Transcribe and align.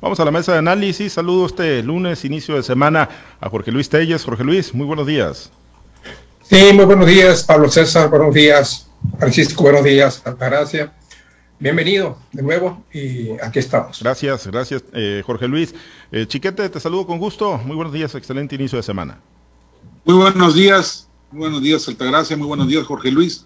Vamos 0.00 0.18
a 0.18 0.24
la 0.24 0.30
mesa 0.30 0.52
de 0.52 0.58
análisis. 0.58 1.12
Saludo 1.12 1.44
este 1.44 1.82
lunes, 1.82 2.24
inicio 2.24 2.54
de 2.54 2.62
semana, 2.62 3.08
a 3.38 3.50
Jorge 3.50 3.70
Luis 3.70 3.90
Telles. 3.90 4.24
Jorge 4.24 4.42
Luis, 4.44 4.72
muy 4.72 4.86
buenos 4.86 5.06
días. 5.06 5.50
Sí, 6.42 6.72
muy 6.72 6.86
buenos 6.86 7.06
días, 7.06 7.44
Pablo 7.44 7.68
César. 7.68 8.08
Buenos 8.08 8.34
días, 8.34 8.88
Francisco. 9.18 9.62
Buenos 9.62 9.84
días, 9.84 10.22
Altagracia. 10.24 10.90
Bienvenido 11.58 12.16
de 12.32 12.42
nuevo 12.42 12.82
y 12.90 13.32
aquí 13.42 13.58
estamos. 13.58 14.00
Gracias, 14.00 14.46
gracias, 14.46 14.82
eh, 14.94 15.22
Jorge 15.26 15.46
Luis. 15.46 15.74
Eh, 16.10 16.24
Chiquete, 16.26 16.70
te 16.70 16.80
saludo 16.80 17.06
con 17.06 17.18
gusto. 17.18 17.58
Muy 17.58 17.76
buenos 17.76 17.92
días, 17.92 18.14
excelente 18.14 18.54
inicio 18.54 18.78
de 18.78 18.82
semana. 18.82 19.18
Muy 20.06 20.16
buenos 20.16 20.54
días, 20.54 21.08
muy 21.30 21.40
buenos 21.40 21.60
días, 21.60 21.86
Altagracia. 21.86 22.38
Muy 22.38 22.46
buenos 22.46 22.68
días, 22.68 22.86
Jorge 22.86 23.10
Luis. 23.10 23.44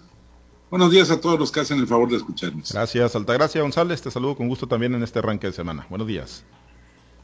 Buenos 0.69 0.91
días 0.91 1.11
a 1.11 1.21
todos 1.21 1.39
los 1.39 1.51
que 1.51 1.59
hacen 1.59 1.79
el 1.79 1.87
favor 1.87 2.09
de 2.09 2.17
escucharnos. 2.17 2.71
Gracias, 2.71 3.15
Altagracia 3.15 3.61
González. 3.61 4.01
Te 4.01 4.09
saludo 4.11 4.35
con 4.35 4.47
gusto 4.47 4.67
también 4.67 4.95
en 4.95 5.03
este 5.03 5.19
arranque 5.19 5.47
de 5.47 5.53
semana. 5.53 5.85
Buenos 5.89 6.07
días. 6.07 6.43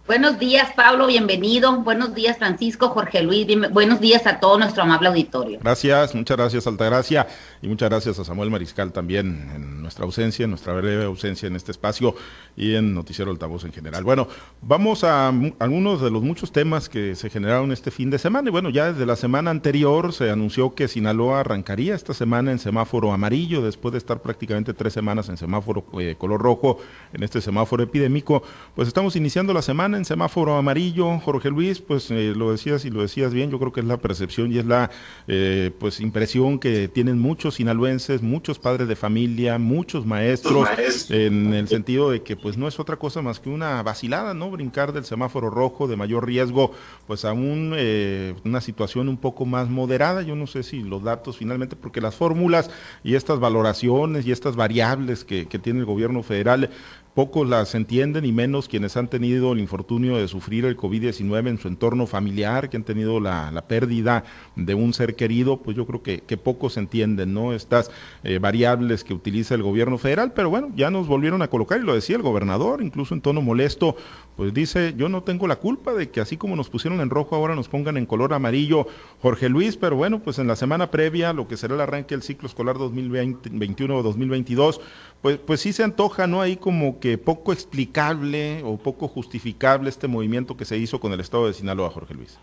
Buenos 0.08 0.40
días, 0.40 0.74
Pablo, 0.76 1.06
bienvenido. 1.06 1.78
Buenos 1.82 2.16
días, 2.16 2.38
Francisco, 2.38 2.90
Jorge 2.90 3.22
Luis. 3.22 3.48
buenos 3.72 4.02
días 4.02 4.26
a 4.26 4.40
todo 4.40 4.58
nuestro 4.58 4.82
amable 4.84 5.10
auditorio. 5.10 5.60
Gracias, 5.62 6.16
muchas 6.16 6.38
gracias, 6.38 6.66
Altagracia, 6.66 7.28
y 7.62 7.68
muchas 7.68 7.90
gracias 7.90 8.18
a 8.18 8.26
Samuel 8.26 8.50
Mariscal 8.50 8.92
también 8.92 9.48
en 9.56 9.82
nuestra 9.82 10.04
ausencia, 10.06 10.44
en 10.44 10.50
nuestra 10.50 10.74
breve 10.74 11.06
ausencia 11.06 11.48
en 11.48 11.56
este 11.56 11.72
espacio 11.72 12.16
y 12.58 12.76
en 12.76 12.96
Noticiero 12.96 13.30
Altavoz 13.30 13.64
en 13.64 13.74
general. 13.74 14.04
Bueno, 14.04 14.28
vamos 14.62 15.04
a 15.04 15.32
algunos 15.60 16.02
de 16.02 16.10
los 16.10 16.24
muchos 16.24 16.52
temas 16.52 16.90
que 16.90 17.16
se 17.16 17.30
generaron 17.30 17.72
este 17.72 17.92
fin 17.92 18.10
de 18.10 18.18
semana. 18.18 18.50
Y 18.50 18.52
bueno, 18.52 18.70
ya 18.70 18.92
desde 18.92 19.06
la 19.06 19.16
semana 19.16 19.52
anterior 19.52 20.14
se 20.14 20.32
anunció 20.32 20.74
que 20.74 20.88
Sinaloa 20.88 21.42
arrancaría 21.42 21.94
esta 21.94 22.14
semana 22.14 22.52
en 22.52 22.60
semáforo 22.60 23.14
amarillo, 23.14 23.62
después 23.62 23.92
de 23.92 24.00
estar 24.00 24.22
prácticamente 24.22 24.74
tres 24.74 24.94
semanas 24.94 25.30
en 25.30 25.38
semáforo 25.38 25.86
eh, 26.00 26.16
color 26.18 26.42
rojo, 26.42 26.80
en 27.14 27.22
este 27.22 27.40
semáforo 27.40 27.84
epidémico. 27.84 28.42
Pues 28.76 28.88
estamos 28.88 29.16
iniciando 29.16 29.54
la 29.54 29.62
semana 29.62 29.91
en 29.96 30.06
semáforo 30.06 30.56
amarillo, 30.56 31.20
Jorge 31.20 31.50
Luis, 31.50 31.82
pues 31.82 32.12
eh, 32.12 32.34
lo 32.36 32.52
decías 32.52 32.86
y 32.86 32.90
lo 32.90 33.02
decías 33.02 33.34
bien, 33.34 33.52
yo 33.52 33.60
creo 33.60 33.72
que 33.72 33.82
es 33.82 33.86
la 33.86 33.98
percepción 33.98 34.52
y 34.52 34.58
es 34.58 34.66
la 34.66 34.90
eh, 35.28 35.72
pues 35.80 36.00
impresión 36.00 36.60
que 36.60 36.88
tienen 36.88 37.20
muchos 37.20 37.56
sinaloenses, 37.56 38.22
muchos 38.22 38.60
padres 38.60 38.88
de 38.88 38.96
familia, 38.96 39.58
muchos 39.58 40.06
maestros, 40.06 40.68
en 41.10 41.54
el 41.54 41.68
sentido 41.68 42.12
de 42.12 42.22
que 42.24 42.36
pues 42.36 42.58
no 42.58 42.68
es 42.68 42.80
otra 42.80 42.98
cosa 42.98 43.22
más 43.22 43.40
que 43.40 43.50
una 43.50 43.82
vacilada, 43.84 44.34
¿no? 44.34 44.52
Brincar 44.52 44.94
del 44.94 45.06
semáforo 45.06 45.50
rojo 45.50 45.88
de 45.88 45.96
mayor 45.96 46.26
riesgo, 46.26 46.72
pues 47.08 47.26
a 47.26 47.34
un, 47.34 47.74
eh, 47.76 48.36
una 48.46 48.62
situación 48.62 49.10
un 49.10 49.18
poco 49.18 49.46
más 49.46 49.70
moderada, 49.70 50.22
yo 50.22 50.36
no 50.36 50.48
sé 50.48 50.64
si 50.64 50.82
los 50.82 51.04
datos 51.04 51.38
finalmente, 51.38 51.76
porque 51.76 52.02
las 52.02 52.16
fórmulas 52.16 52.70
y 53.04 53.16
estas 53.16 53.40
valoraciones 53.40 54.26
y 54.26 54.32
estas 54.32 54.56
variables 54.56 55.24
que, 55.24 55.48
que 55.48 55.60
tiene 55.60 55.80
el 55.80 55.86
gobierno 55.86 56.24
federal, 56.24 56.70
pocos 57.14 57.48
las 57.48 57.76
entienden 57.76 58.26
y 58.26 58.32
menos 58.32 58.68
quienes 58.68 58.96
han 58.96 59.10
tenido 59.10 59.52
el 59.52 59.60
infortunio 59.60 60.16
de 60.16 60.28
sufrir 60.28 60.66
el 60.66 60.78
COVID-19 60.78 61.50
en 61.50 61.58
su 61.58 61.68
entorno 61.68 62.08
familiar, 62.08 62.70
que 62.70 62.78
han 62.78 62.84
tenido 62.84 63.20
la, 63.20 63.52
pérdida 63.68 64.24
de 64.56 64.74
un 64.74 64.94
ser 64.94 65.16
querido, 65.16 65.58
pues 65.58 65.78
yo 65.78 65.86
creo 65.86 66.02
que, 66.02 66.22
que 66.22 66.38
pocos 66.38 66.78
entienden, 66.78 67.34
¿no? 67.34 67.54
Estas 67.54 67.92
eh, 68.24 68.40
variables 68.40 69.04
que 69.04 69.14
utiliza 69.14 69.56
el 69.56 69.64
gobierno 69.64 69.98
federal, 69.98 70.34
pero 70.34 70.50
bueno, 70.50 70.72
ya 70.76 70.90
nos 70.90 71.08
volvieron 71.08 71.42
a 71.42 71.50
colocar, 71.50 71.80
y 71.80 71.84
lo 71.84 71.94
decía 71.94 72.16
el 72.16 72.22
gobernador, 72.22 72.82
incluso 72.82 73.14
en 73.14 73.22
tono 73.22 73.42
molesto, 73.42 73.96
pues 74.36 74.54
dice, 74.54 74.94
yo 74.98 75.10
no 75.10 75.24
tengo 75.24 75.48
la 75.48 75.58
culpa 75.58 75.94
de 75.94 76.10
que 76.10 76.22
así 76.22 76.38
como 76.38 76.56
nos 76.56 76.70
pusieron 76.70 77.02
en 77.02 77.10
rojo, 77.10 77.36
ahora 77.36 77.56
nos 77.56 77.68
pongan 77.68 77.98
en 77.98 78.06
color 78.06 78.34
amarillo 78.34 78.88
Jorge 79.22 79.50
Luis, 79.50 79.78
pero 79.78 79.96
bueno, 79.96 80.20
pues 80.20 80.40
en 80.40 80.48
la 80.48 80.56
semana 80.56 80.90
previa, 80.90 81.34
lo 81.34 81.48
que 81.48 81.58
será 81.58 81.76
el 81.76 81.82
arranque 81.82 82.16
del 82.16 82.24
ciclo 82.24 82.48
escolar 82.48 82.78
2021-2022, 82.78 84.80
pues, 85.22 85.38
pues 85.38 85.60
sí 85.60 85.74
se 85.74 85.84
antoja, 85.84 86.26
¿no? 86.26 86.42
Ahí 86.42 86.56
como 86.56 87.00
que 87.02 87.18
poco 87.18 87.52
explicable 87.52 88.64
o 88.64 88.78
poco 88.78 89.10
justificable 89.10 89.90
este 89.90 90.08
movimiento 90.08 90.56
que 90.56 90.64
se 90.64 90.78
hizo 90.78 91.02
con 91.02 91.12
el 91.12 91.20
estado 91.20 91.48
de 91.48 91.54
Sinaloa, 91.54 91.90
Jorge 91.90 92.14
Luis. 92.14 92.38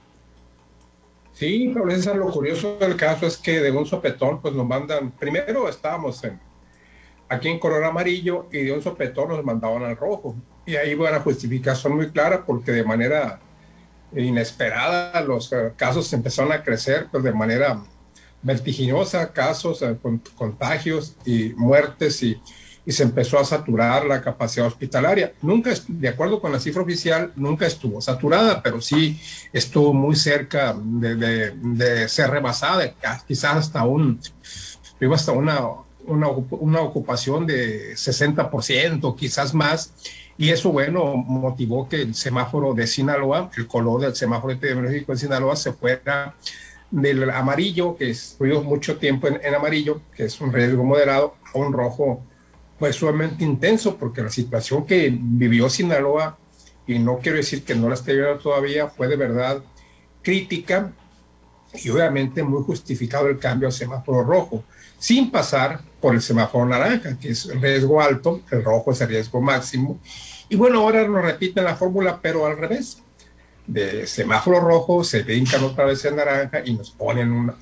Sí, 1.32 1.70
Pablo 1.72 1.94
César, 1.94 2.16
lo 2.16 2.30
curioso 2.30 2.76
del 2.78 2.96
caso 2.96 3.26
es 3.26 3.38
que 3.38 3.60
de 3.60 3.70
un 3.70 3.86
sopetón, 3.86 4.42
pues 4.42 4.54
nos 4.54 4.66
mandan, 4.66 5.12
primero 5.12 5.68
estábamos 5.68 6.22
aquí 7.28 7.48
en 7.48 7.58
color 7.58 7.84
amarillo 7.84 8.48
y 8.52 8.64
de 8.64 8.72
un 8.72 8.82
sopetón 8.82 9.28
nos 9.28 9.44
mandaban 9.44 9.84
al 9.84 9.96
rojo. 9.96 10.34
Y 10.66 10.76
ahí 10.76 10.94
hubo 10.94 11.08
una 11.08 11.20
justificación 11.20 11.96
muy 11.96 12.10
clara 12.10 12.44
porque 12.44 12.72
de 12.72 12.84
manera 12.84 13.40
inesperada 14.14 15.20
los 15.20 15.52
eh, 15.52 15.72
casos 15.76 16.12
empezaron 16.12 16.52
a 16.52 16.62
crecer 16.62 17.06
pues 17.10 17.22
de 17.22 17.32
manera 17.32 17.82
vertiginosa, 18.42 19.32
casos, 19.32 19.82
eh, 19.82 19.96
con, 20.00 20.18
contagios 20.34 21.16
y 21.24 21.52
muertes 21.56 22.22
y 22.22 22.40
y 22.88 22.92
se 22.92 23.02
empezó 23.02 23.38
a 23.38 23.44
saturar 23.44 24.06
la 24.06 24.22
capacidad 24.22 24.66
hospitalaria. 24.66 25.34
Nunca, 25.42 25.74
de 25.88 26.08
acuerdo 26.08 26.40
con 26.40 26.52
la 26.52 26.58
cifra 26.58 26.80
oficial, 26.80 27.32
nunca 27.36 27.66
estuvo 27.66 28.00
saturada, 28.00 28.62
pero 28.62 28.80
sí 28.80 29.20
estuvo 29.52 29.92
muy 29.92 30.16
cerca 30.16 30.74
de, 30.74 32.08
ser 32.08 32.30
rebasada, 32.30 32.94
quizás 33.26 33.56
hasta 33.56 33.84
un, 33.84 34.18
hasta 35.12 35.32
una, 35.32 35.60
una, 36.06 36.28
una 36.28 36.80
ocupación 36.80 37.46
de 37.46 37.92
60%, 37.92 39.14
quizás 39.16 39.52
más. 39.52 39.92
Y 40.38 40.48
eso, 40.48 40.72
bueno, 40.72 41.14
motivó 41.14 41.90
que 41.90 42.00
el 42.00 42.14
semáforo 42.14 42.72
de 42.72 42.86
Sinaloa, 42.86 43.50
el 43.58 43.66
color 43.66 44.00
del 44.00 44.16
semáforo 44.16 44.54
epidemiológico 44.54 45.12
de 45.12 45.18
Sinaloa, 45.18 45.56
se 45.56 45.74
fuera 45.74 46.36
del 46.90 47.28
amarillo, 47.28 47.98
que 47.98 48.08
estuvimos 48.08 48.64
mucho 48.64 48.96
tiempo 48.96 49.28
en, 49.28 49.38
en, 49.44 49.54
amarillo, 49.54 50.00
que 50.16 50.24
es 50.24 50.40
un 50.40 50.54
riesgo 50.54 50.84
moderado, 50.84 51.34
a 51.52 51.58
un 51.58 51.74
rojo 51.74 52.24
fue 52.78 52.92
sumamente 52.92 53.44
intenso 53.44 53.96
porque 53.96 54.22
la 54.22 54.30
situación 54.30 54.86
que 54.86 55.12
vivió 55.12 55.68
Sinaloa, 55.68 56.38
y 56.86 56.98
no 56.98 57.18
quiero 57.18 57.38
decir 57.38 57.64
que 57.64 57.74
no 57.74 57.88
la 57.88 57.94
esté 57.94 58.12
viviendo 58.12 58.38
todavía, 58.38 58.88
fue 58.88 59.08
de 59.08 59.16
verdad 59.16 59.62
crítica 60.22 60.92
y 61.74 61.90
obviamente 61.90 62.42
muy 62.42 62.62
justificado 62.62 63.28
el 63.28 63.38
cambio 63.38 63.68
al 63.68 63.72
semáforo 63.72 64.24
rojo, 64.24 64.64
sin 64.98 65.30
pasar 65.30 65.80
por 66.00 66.14
el 66.14 66.22
semáforo 66.22 66.66
naranja, 66.66 67.18
que 67.18 67.30
es 67.30 67.46
riesgo 67.60 68.00
alto, 68.00 68.40
el 68.50 68.64
rojo 68.64 68.92
es 68.92 69.00
el 69.00 69.08
riesgo 69.08 69.40
máximo. 69.40 70.00
Y 70.48 70.56
bueno, 70.56 70.80
ahora 70.80 71.06
nos 71.06 71.22
repiten 71.22 71.64
la 71.64 71.76
fórmula, 71.76 72.20
pero 72.22 72.46
al 72.46 72.56
revés 72.56 73.02
de 73.68 74.06
semáforo 74.06 74.60
rojo, 74.60 75.04
se 75.04 75.22
brincan 75.22 75.62
otra 75.62 75.84
vez 75.84 76.04
en 76.06 76.16
naranja 76.16 76.62
y 76.64 76.74
nos 76.74 76.90
ponen 76.90 77.52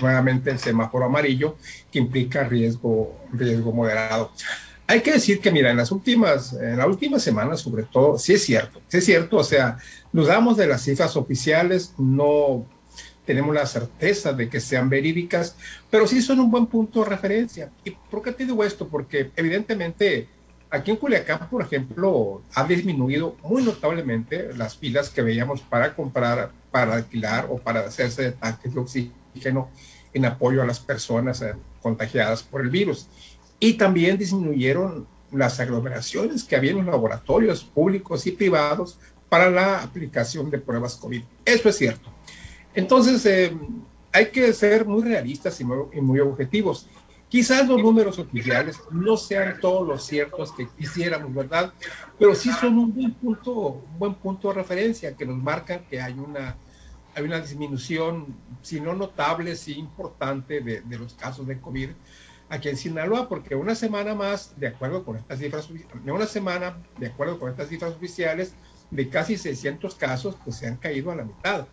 nuevamente 0.00 0.50
el 0.50 0.58
semáforo 0.58 1.04
amarillo, 1.04 1.56
que 1.92 1.98
implica 1.98 2.44
riesgo, 2.44 3.20
riesgo 3.32 3.70
moderado. 3.70 4.32
Hay 4.86 5.00
que 5.02 5.12
decir 5.12 5.40
que, 5.40 5.52
mira, 5.52 5.70
en 5.70 5.76
las 5.76 5.92
últimas, 5.92 6.54
en 6.54 6.78
la 6.78 6.86
última 6.86 7.18
semana, 7.18 7.56
sobre 7.56 7.84
todo, 7.84 8.18
sí 8.18 8.32
es 8.34 8.44
cierto, 8.44 8.80
sí 8.88 8.98
es 8.98 9.04
cierto, 9.04 9.36
o 9.36 9.44
sea, 9.44 9.78
dudamos 10.12 10.56
de 10.56 10.66
las 10.66 10.82
cifras 10.82 11.16
oficiales, 11.16 11.94
no 11.98 12.66
tenemos 13.26 13.54
la 13.54 13.66
certeza 13.66 14.32
de 14.32 14.48
que 14.48 14.60
sean 14.60 14.88
verídicas, 14.88 15.56
pero 15.90 16.06
sí 16.06 16.20
son 16.22 16.40
un 16.40 16.50
buen 16.50 16.66
punto 16.66 17.02
de 17.02 17.10
referencia. 17.10 17.70
¿Y 17.84 17.90
por 17.90 18.22
qué 18.22 18.32
te 18.32 18.44
digo 18.44 18.64
esto? 18.64 18.88
Porque 18.88 19.30
evidentemente 19.36 20.28
Aquí 20.74 20.90
en 20.90 20.96
Culiacán, 20.96 21.48
por 21.48 21.62
ejemplo, 21.62 22.42
ha 22.52 22.64
disminuido 22.64 23.36
muy 23.44 23.62
notablemente 23.62 24.52
las 24.56 24.76
filas 24.76 25.08
que 25.08 25.22
veíamos 25.22 25.60
para 25.60 25.94
comprar, 25.94 26.50
para 26.72 26.94
alquilar 26.94 27.46
o 27.48 27.58
para 27.58 27.86
hacerse 27.86 28.22
de 28.22 28.32
tanques 28.32 28.74
de 28.74 28.80
oxígeno 28.80 29.70
en 30.12 30.24
apoyo 30.24 30.62
a 30.62 30.66
las 30.66 30.80
personas 30.80 31.42
eh, 31.42 31.54
contagiadas 31.80 32.42
por 32.42 32.60
el 32.60 32.70
virus. 32.70 33.06
Y 33.60 33.74
también 33.74 34.18
disminuyeron 34.18 35.06
las 35.30 35.60
aglomeraciones 35.60 36.42
que 36.42 36.56
había 36.56 36.72
en 36.72 36.78
los 36.78 36.86
laboratorios 36.86 37.62
públicos 37.62 38.26
y 38.26 38.32
privados 38.32 38.98
para 39.28 39.50
la 39.50 39.80
aplicación 39.80 40.50
de 40.50 40.58
pruebas 40.58 40.96
COVID. 40.96 41.22
Eso 41.44 41.68
es 41.68 41.76
cierto. 41.76 42.10
Entonces, 42.74 43.24
eh, 43.26 43.56
hay 44.10 44.26
que 44.32 44.52
ser 44.52 44.86
muy 44.86 45.04
realistas 45.04 45.60
y 45.60 45.64
muy 45.64 46.18
objetivos. 46.18 46.88
Quizás 47.28 47.66
los 47.66 47.82
números 47.82 48.18
oficiales 48.18 48.78
no 48.90 49.16
sean 49.16 49.58
todos 49.60 49.86
los 49.86 50.06
ciertos 50.06 50.52
que 50.52 50.68
quisiéramos, 50.78 51.34
¿verdad? 51.34 51.72
Pero 52.18 52.34
sí 52.34 52.50
son 52.52 52.78
un 52.78 52.94
buen 52.94 53.12
punto, 53.14 53.52
un 53.52 53.98
buen 53.98 54.14
punto 54.14 54.48
de 54.48 54.54
referencia 54.54 55.16
que 55.16 55.26
nos 55.26 55.36
marcan 55.36 55.84
que 55.90 56.00
hay 56.00 56.12
una, 56.12 56.56
hay 57.14 57.24
una 57.24 57.40
disminución, 57.40 58.36
si 58.62 58.80
no 58.80 58.94
notable, 58.94 59.56
sí 59.56 59.72
importante 59.72 60.60
de, 60.60 60.82
de 60.82 60.98
los 60.98 61.14
casos 61.14 61.46
de 61.46 61.60
COVID 61.60 61.90
aquí 62.48 62.68
en 62.68 62.76
Sinaloa, 62.76 63.28
porque 63.28 63.54
una 63.54 63.74
semana 63.74 64.14
más, 64.14 64.58
de 64.58 64.68
acuerdo 64.68 65.04
con 65.04 65.16
estas 65.16 65.38
cifras, 65.38 65.68
una 66.06 66.26
semana, 66.26 66.76
de 66.98 67.08
acuerdo 67.08 67.38
con 67.38 67.50
estas 67.50 67.68
cifras 67.68 67.92
oficiales, 67.94 68.54
de 68.90 69.08
casi 69.08 69.36
600 69.36 69.94
casos, 69.96 70.36
pues 70.44 70.56
se 70.56 70.68
han 70.68 70.76
caído 70.76 71.10
a 71.10 71.16
la 71.16 71.24
mitad 71.24 71.66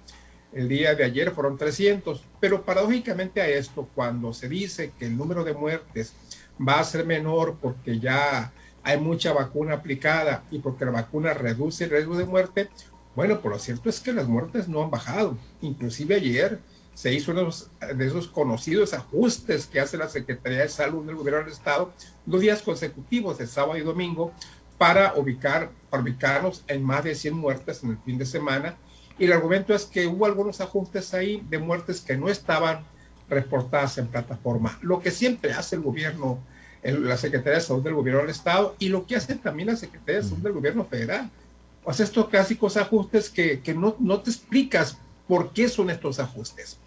el 0.53 0.67
día 0.67 0.95
de 0.95 1.03
ayer 1.03 1.31
fueron 1.31 1.57
300, 1.57 2.23
pero 2.39 2.63
paradójicamente 2.63 3.41
a 3.41 3.47
esto, 3.47 3.87
cuando 3.95 4.33
se 4.33 4.49
dice 4.49 4.91
que 4.97 5.05
el 5.05 5.17
número 5.17 5.43
de 5.43 5.53
muertes 5.53 6.13
va 6.59 6.79
a 6.79 6.83
ser 6.83 7.05
menor 7.05 7.57
porque 7.61 7.99
ya 7.99 8.51
hay 8.83 8.99
mucha 8.99 9.33
vacuna 9.33 9.75
aplicada 9.75 10.43
y 10.51 10.59
porque 10.59 10.85
la 10.85 10.91
vacuna 10.91 11.33
reduce 11.33 11.85
el 11.85 11.91
riesgo 11.91 12.17
de 12.17 12.25
muerte, 12.25 12.69
bueno, 13.15 13.41
por 13.41 13.51
lo 13.51 13.59
cierto 13.59 13.89
es 13.89 13.99
que 13.99 14.13
las 14.13 14.27
muertes 14.27 14.67
no 14.67 14.83
han 14.83 14.89
bajado. 14.89 15.37
Inclusive 15.61 16.15
ayer 16.15 16.59
se 16.93 17.13
hizo 17.13 17.31
uno 17.31 17.49
de 17.95 18.07
esos 18.07 18.27
conocidos 18.27 18.93
ajustes 18.93 19.65
que 19.67 19.79
hace 19.79 19.97
la 19.97 20.07
Secretaría 20.07 20.59
de 20.59 20.69
Salud 20.69 21.05
del 21.05 21.15
Gobierno 21.15 21.43
del 21.43 21.51
Estado 21.51 21.93
dos 22.25 22.41
días 22.41 22.61
consecutivos, 22.61 23.37
de 23.37 23.47
sábado 23.47 23.77
y 23.77 23.81
domingo, 23.81 24.31
para 24.77 25.13
ubicar, 25.15 25.71
para 25.89 26.03
ubicarnos 26.03 26.63
en 26.67 26.83
más 26.83 27.03
de 27.03 27.15
100 27.15 27.33
muertes 27.35 27.83
en 27.83 27.91
el 27.91 27.97
fin 27.99 28.17
de 28.17 28.25
semana. 28.25 28.77
Y 29.17 29.25
el 29.25 29.33
argumento 29.33 29.73
es 29.73 29.85
que 29.85 30.07
hubo 30.07 30.25
algunos 30.25 30.61
ajustes 30.61 31.13
ahí 31.13 31.43
de 31.49 31.59
muertes 31.59 32.01
que 32.01 32.17
no 32.17 32.29
estaban 32.29 32.83
reportadas 33.29 33.97
en 33.97 34.07
plataforma. 34.07 34.77
Lo 34.81 35.01
que 35.01 35.11
siempre 35.11 35.53
hace 35.53 35.75
el 35.75 35.81
gobierno, 35.81 36.39
la 36.83 37.17
Secretaría 37.17 37.59
de 37.59 37.65
Salud 37.65 37.83
del 37.83 37.93
Gobierno 37.93 38.21
del 38.21 38.31
Estado 38.31 38.75
y 38.79 38.89
lo 38.89 39.05
que 39.05 39.15
hace 39.15 39.35
también 39.35 39.69
la 39.69 39.75
Secretaría 39.75 40.21
de 40.21 40.27
Salud 40.27 40.43
del 40.43 40.53
Gobierno 40.53 40.85
Federal. 40.85 41.29
O 41.83 41.93
sea, 41.93 42.05
estos 42.05 42.29
clásicos 42.29 42.77
ajustes 42.77 43.29
que, 43.29 43.61
que 43.61 43.73
no, 43.73 43.95
no 43.99 44.21
te 44.21 44.29
explicas 44.29 44.97
por 45.27 45.53
qué 45.53 45.69
son 45.69 45.89
estos 45.89 46.19
ajustes. 46.19 46.77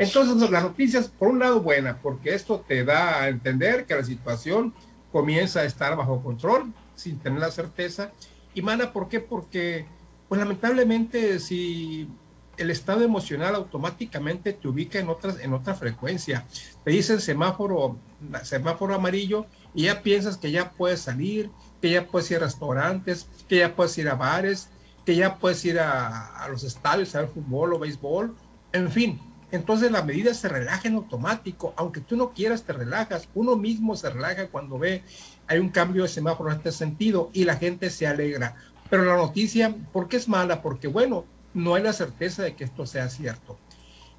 Entonces, 0.00 0.50
la 0.50 0.62
noticia 0.62 0.98
es, 0.98 1.08
por 1.08 1.28
un 1.28 1.40
lado, 1.40 1.60
buena, 1.60 1.98
porque 1.98 2.34
esto 2.34 2.64
te 2.66 2.84
da 2.86 3.20
a 3.20 3.28
entender 3.28 3.84
que 3.84 3.94
la 3.94 4.02
situación 4.02 4.72
comienza 5.12 5.60
a 5.60 5.64
estar 5.64 5.94
bajo 5.94 6.22
control, 6.22 6.72
sin 6.94 7.18
tener 7.18 7.40
la 7.40 7.50
certeza. 7.50 8.10
Y 8.54 8.62
mala, 8.62 8.94
¿por 8.94 9.10
qué? 9.10 9.20
Porque, 9.20 9.84
pues 10.30 10.38
lamentablemente, 10.38 11.40
si 11.40 12.08
el 12.56 12.70
estado 12.70 13.02
emocional 13.02 13.56
automáticamente 13.56 14.52
te 14.52 14.68
ubica 14.68 15.00
en, 15.00 15.08
otras, 15.08 15.40
en 15.40 15.52
otra 15.52 15.74
frecuencia. 15.74 16.46
Te 16.84 16.92
dicen 16.92 17.20
semáforo, 17.20 17.98
semáforo 18.44 18.94
amarillo 18.94 19.46
y 19.74 19.86
ya 19.86 20.02
piensas 20.02 20.36
que 20.36 20.52
ya 20.52 20.70
puedes 20.70 21.00
salir, 21.00 21.50
que 21.82 21.90
ya 21.90 22.06
puedes 22.06 22.30
ir 22.30 22.36
a 22.36 22.40
restaurantes, 22.40 23.26
que 23.48 23.56
ya 23.56 23.74
puedes 23.74 23.98
ir 23.98 24.08
a 24.08 24.14
bares, 24.14 24.68
que 25.04 25.16
ya 25.16 25.36
puedes 25.36 25.64
ir 25.64 25.80
a, 25.80 26.44
a 26.44 26.48
los 26.48 26.62
estadios 26.62 27.12
a 27.16 27.22
ver 27.22 27.30
fútbol 27.30 27.74
o 27.74 27.80
béisbol, 27.80 28.36
en 28.72 28.88
fin. 28.88 29.20
Entonces 29.50 29.90
la 29.90 30.04
medida 30.04 30.32
se 30.32 30.48
relaja 30.48 30.86
en 30.86 30.94
automático, 30.94 31.74
aunque 31.76 32.00
tú 32.00 32.14
no 32.14 32.30
quieras 32.30 32.62
te 32.62 32.72
relajas, 32.72 33.28
uno 33.34 33.56
mismo 33.56 33.96
se 33.96 34.10
relaja 34.10 34.46
cuando 34.46 34.78
ve 34.78 35.02
hay 35.50 35.58
un 35.58 35.70
cambio 35.70 36.04
de 36.04 36.08
semáforo 36.08 36.48
en 36.52 36.58
este 36.58 36.70
sentido 36.70 37.28
y 37.32 37.42
la 37.42 37.56
gente 37.56 37.90
se 37.90 38.06
alegra. 38.06 38.54
Pero 38.90 39.04
la 39.04 39.16
noticia, 39.16 39.74
¿por 39.92 40.08
qué 40.08 40.16
es 40.16 40.28
mala? 40.28 40.60
Porque 40.60 40.88
bueno, 40.88 41.24
no 41.54 41.74
hay 41.74 41.82
la 41.82 41.92
certeza 41.92 42.42
de 42.42 42.54
que 42.54 42.64
esto 42.64 42.86
sea 42.86 43.08
cierto. 43.08 43.58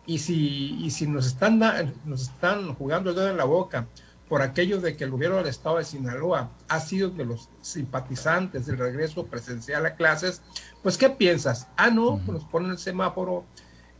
Y 0.05 0.19
si, 0.19 0.77
y 0.81 0.89
si 0.91 1.07
nos, 1.07 1.27
están, 1.27 1.59
nos 2.05 2.23
están 2.23 2.73
jugando 2.75 3.11
el 3.11 3.15
dedo 3.15 3.29
en 3.29 3.37
la 3.37 3.43
boca 3.43 3.87
por 4.31 4.41
aquello 4.41 4.79
de 4.79 4.95
que 4.95 5.03
el 5.03 5.11
gobierno 5.11 5.37
del 5.37 5.47
estado 5.47 5.77
de 5.77 5.83
Sinaloa 5.83 6.49
ha 6.69 6.79
sido 6.79 7.09
de 7.09 7.25
los 7.25 7.49
simpatizantes 7.59 8.65
del 8.65 8.77
regreso 8.77 9.25
presencial 9.25 9.85
a 9.85 9.95
clases, 9.95 10.41
pues 10.81 10.97
¿qué 10.97 11.09
piensas? 11.09 11.67
Ah, 11.75 11.89
no, 11.89 12.21
pues 12.25 12.39
nos 12.39 12.45
ponen 12.45 12.71
el 12.71 12.77
semáforo 12.77 13.43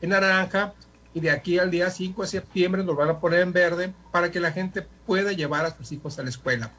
en 0.02 0.12
naranja 0.12 0.74
y 1.14 1.20
de 1.20 1.32
aquí 1.32 1.60
al 1.60 1.70
día 1.70 1.90
5 1.90 2.22
de 2.22 2.28
septiembre 2.30 2.82
nos 2.84 2.96
van 2.96 3.10
a 3.10 3.20
poner 3.20 3.42
en 3.42 3.52
verde 3.52 3.94
para 4.12 4.32
que 4.32 4.40
la 4.40 4.54
gente 4.54 4.88
pueda 5.06 5.34
llevar 5.34 5.66
a 5.66 5.76
sus 5.76 5.92
hijos 5.92 6.18
a 6.18 6.24
la 6.24 6.30
escuela. 6.30 6.72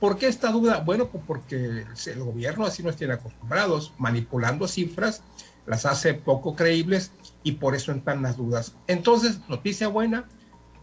¿Por 0.00 0.16
qué 0.16 0.26
esta 0.26 0.50
duda? 0.50 0.78
Bueno, 0.78 1.08
pues 1.08 1.22
porque 1.26 1.84
el 2.06 2.24
gobierno 2.24 2.64
así 2.64 2.82
nos 2.82 2.96
tiene 2.96 3.14
acostumbrados, 3.14 3.92
manipulando 3.98 4.66
cifras 4.66 5.22
las 5.66 5.86
hace 5.86 6.14
poco 6.14 6.56
creíbles 6.56 7.12
y 7.42 7.52
por 7.52 7.74
eso 7.74 7.92
entran 7.92 8.22
las 8.22 8.36
dudas. 8.36 8.74
Entonces, 8.86 9.40
noticia 9.48 9.88
buena, 9.88 10.24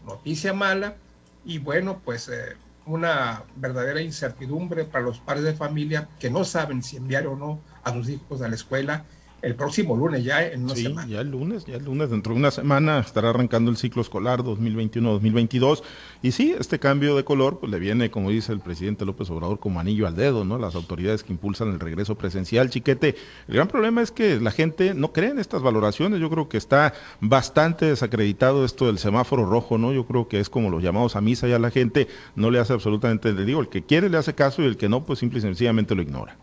noticia 0.06 0.54
mala 0.54 0.96
y 1.44 1.58
bueno, 1.58 2.00
pues 2.04 2.28
eh, 2.28 2.56
una 2.86 3.44
verdadera 3.56 4.00
incertidumbre 4.00 4.84
para 4.84 5.04
los 5.04 5.18
padres 5.18 5.44
de 5.44 5.54
familia 5.54 6.08
que 6.18 6.30
no 6.30 6.44
saben 6.44 6.82
si 6.82 6.96
enviar 6.96 7.26
o 7.26 7.36
no 7.36 7.60
a 7.82 7.92
sus 7.92 8.08
hijos 8.08 8.40
a 8.40 8.48
la 8.48 8.54
escuela 8.54 9.04
el 9.40 9.54
próximo 9.54 9.96
lunes, 9.96 10.24
ya 10.24 10.44
en 10.44 10.64
una 10.64 10.74
sí, 10.74 10.92
Ya 11.08 11.20
el 11.20 11.30
lunes, 11.30 11.64
ya 11.64 11.76
el 11.76 11.84
lunes, 11.84 12.10
dentro 12.10 12.32
de 12.32 12.40
una 12.40 12.50
semana 12.50 12.98
estará 12.98 13.30
arrancando 13.30 13.70
el 13.70 13.76
ciclo 13.76 14.02
escolar 14.02 14.42
2021-2022. 14.42 15.82
Y 16.22 16.32
sí, 16.32 16.54
este 16.58 16.80
cambio 16.80 17.14
de 17.14 17.24
color, 17.24 17.60
pues 17.60 17.70
le 17.70 17.78
viene, 17.78 18.10
como 18.10 18.30
dice 18.30 18.52
el 18.52 18.60
presidente 18.60 19.04
López 19.04 19.30
Obrador, 19.30 19.60
como 19.60 19.78
anillo 19.78 20.08
al 20.08 20.16
dedo, 20.16 20.44
¿no? 20.44 20.58
Las 20.58 20.74
autoridades 20.74 21.22
que 21.22 21.32
impulsan 21.32 21.68
el 21.68 21.78
regreso 21.78 22.16
presencial, 22.16 22.70
chiquete. 22.70 23.14
El 23.46 23.54
gran 23.54 23.68
problema 23.68 24.02
es 24.02 24.10
que 24.10 24.40
la 24.40 24.50
gente 24.50 24.94
no 24.94 25.12
cree 25.12 25.30
en 25.30 25.38
estas 25.38 25.62
valoraciones. 25.62 26.20
Yo 26.20 26.30
creo 26.30 26.48
que 26.48 26.56
está 26.56 26.94
bastante 27.20 27.86
desacreditado 27.86 28.64
esto 28.64 28.86
del 28.86 28.98
semáforo 28.98 29.46
rojo, 29.48 29.78
¿no? 29.78 29.92
Yo 29.92 30.04
creo 30.04 30.26
que 30.26 30.40
es 30.40 30.50
como 30.50 30.68
los 30.68 30.82
llamados 30.82 31.14
a 31.14 31.20
misa, 31.20 31.46
ya 31.46 31.60
la 31.60 31.70
gente 31.70 32.08
no 32.34 32.50
le 32.50 32.58
hace 32.58 32.72
absolutamente, 32.72 33.32
le 33.32 33.44
digo, 33.44 33.60
el 33.60 33.68
que 33.68 33.82
quiere 33.82 34.08
le 34.08 34.18
hace 34.18 34.34
caso 34.34 34.62
y 34.62 34.66
el 34.66 34.76
que 34.76 34.88
no, 34.88 35.04
pues 35.04 35.20
simple 35.20 35.38
y 35.38 35.42
sencillamente 35.42 35.94
lo 35.94 36.02
ignora. 36.02 36.36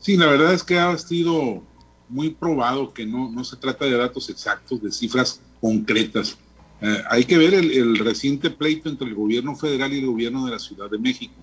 Sí, 0.00 0.16
la 0.16 0.26
verdad 0.26 0.54
es 0.54 0.62
que 0.62 0.78
ha 0.78 0.96
sido 0.96 1.62
muy 2.08 2.30
probado 2.30 2.92
que 2.92 3.06
no, 3.06 3.30
no 3.30 3.44
se 3.44 3.56
trata 3.56 3.84
de 3.84 3.96
datos 3.96 4.30
exactos, 4.30 4.82
de 4.82 4.90
cifras 4.90 5.40
concretas. 5.60 6.38
Eh, 6.80 7.02
hay 7.10 7.24
que 7.24 7.36
ver 7.36 7.54
el, 7.54 7.98
reciente 7.98 8.50
pleito 8.50 8.88
entre 8.88 9.08
el 9.08 9.14
gobierno 9.14 9.56
federal 9.56 9.92
y 9.92 9.98
el 9.98 10.06
gobierno 10.06 10.44
de 10.44 10.52
la 10.52 10.58
Ciudad 10.58 10.90
de 10.90 10.98
México. 10.98 11.34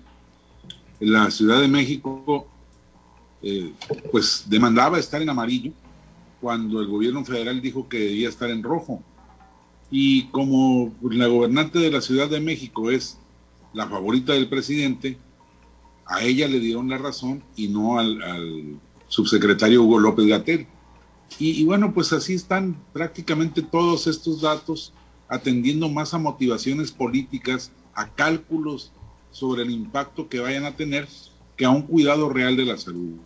La 0.98 1.30
Ciudad 1.30 1.60
de 1.60 1.68
México, 1.68 2.46
eh, 3.42 3.72
pues 4.10 4.44
demandaba 4.48 4.98
estar 4.98 5.20
en 5.20 5.28
amarillo 5.28 5.72
cuando 6.40 6.80
el 6.80 6.86
gobierno 6.86 7.24
federal 7.24 7.60
dijo 7.60 7.88
que 7.88 7.98
debía 7.98 8.28
estar 8.28 8.50
en 8.50 8.62
rojo. 8.62 9.02
Y 9.90 10.24
como 10.28 10.94
la 11.02 11.26
gobernante 11.26 11.78
de 11.78 11.90
la 11.90 12.00
Ciudad 12.00 12.28
de 12.28 12.40
México 12.40 12.90
es 12.90 13.18
la 13.72 13.86
favorita 13.86 14.32
del 14.32 14.48
presidente, 14.48 15.18
a 16.06 16.22
ella 16.22 16.48
le 16.48 16.60
dieron 16.60 16.88
la 16.88 16.98
razón 16.98 17.42
y 17.56 17.68
no 17.68 17.98
al 17.98 18.80
subsecretario 19.08 19.82
Hugo 19.82 19.98
López 19.98 20.26
Gatel. 20.26 20.66
Y, 21.38 21.64
bueno, 21.64 21.92
pues 21.92 22.12
así 22.12 22.34
están 22.34 22.76
prácticamente 22.92 23.60
todos 23.60 24.06
estos 24.06 24.40
datos 24.40 24.92
atendiendo 25.28 25.88
más 25.88 26.14
a 26.14 26.18
motivaciones 26.18 26.92
políticas, 26.92 27.72
a 27.94 28.08
cálculos 28.08 28.92
sobre 29.32 29.62
el 29.62 29.70
impacto 29.70 30.28
que 30.28 30.38
vayan 30.38 30.64
a 30.64 30.76
tener 30.76 31.08
que 31.56 31.64
a 31.64 31.70
un 31.70 31.82
cuidado 31.82 32.28
real 32.28 32.56
de 32.56 32.64
la 32.64 32.78
salud. 32.78 33.16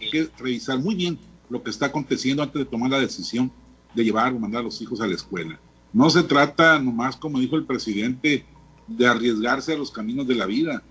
Hay 0.00 0.10
que 0.10 0.30
revisar 0.38 0.78
muy 0.78 0.94
bien 0.94 1.18
lo 1.50 1.62
que 1.62 1.70
está 1.70 1.86
aconteciendo 1.86 2.42
antes 2.42 2.58
de 2.58 2.64
tomar 2.64 2.90
la 2.90 3.00
decisión 3.00 3.52
de 3.94 4.04
llevar 4.04 4.32
o 4.32 4.38
mandar 4.38 4.62
a 4.62 4.64
los 4.64 4.80
hijos 4.80 5.00
a 5.00 5.06
la 5.06 5.14
escuela. 5.14 5.60
No 5.92 6.08
se 6.08 6.22
trata 6.22 6.78
nomás, 6.78 7.16
como 7.16 7.38
dijo 7.38 7.56
el 7.56 7.66
presidente, 7.66 8.46
de 8.90 9.06
arriesgarse 9.06 9.72
a 9.72 9.78
los 9.78 9.90
caminos 9.90 10.26
de 10.26 10.34
la 10.34 10.46
vida. 10.46 10.82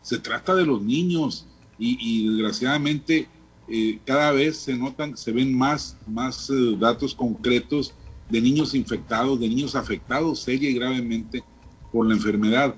Se 0.00 0.18
trata 0.18 0.54
de 0.54 0.66
los 0.66 0.82
niños 0.82 1.46
y, 1.78 2.28
desgraciadamente 2.28 3.28
eh, 3.68 3.98
cada 4.04 4.32
vez 4.32 4.56
se 4.56 4.76
notan, 4.76 5.16
se 5.16 5.32
ven 5.32 5.56
más, 5.56 5.96
más 6.06 6.50
eh, 6.50 6.76
datos 6.78 7.14
concretos 7.14 7.94
de 8.28 8.40
niños 8.40 8.74
infectados, 8.74 9.38
de 9.38 9.48
niños 9.48 9.74
afectados 9.76 10.40
seria 10.40 10.70
y 10.70 10.74
gravemente 10.74 11.44
por 11.90 12.06
la 12.06 12.14
enfermedad. 12.14 12.74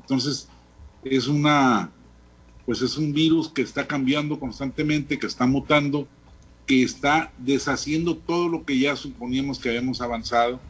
Entonces, 0.00 0.48
es 1.04 1.28
una, 1.28 1.90
pues 2.64 2.82
es 2.82 2.96
un 2.96 3.12
virus 3.12 3.48
que 3.48 3.62
está 3.62 3.86
cambiando 3.86 4.38
constantemente, 4.38 5.18
que 5.18 5.26
está 5.26 5.46
mutando, 5.46 6.08
que 6.66 6.82
está 6.82 7.32
deshaciendo 7.38 8.16
todo 8.16 8.48
lo 8.48 8.64
que 8.64 8.78
ya 8.78 8.96
suponíamos 8.96 9.58
que 9.58 9.68
habíamos 9.68 10.00
avanzado 10.00 10.60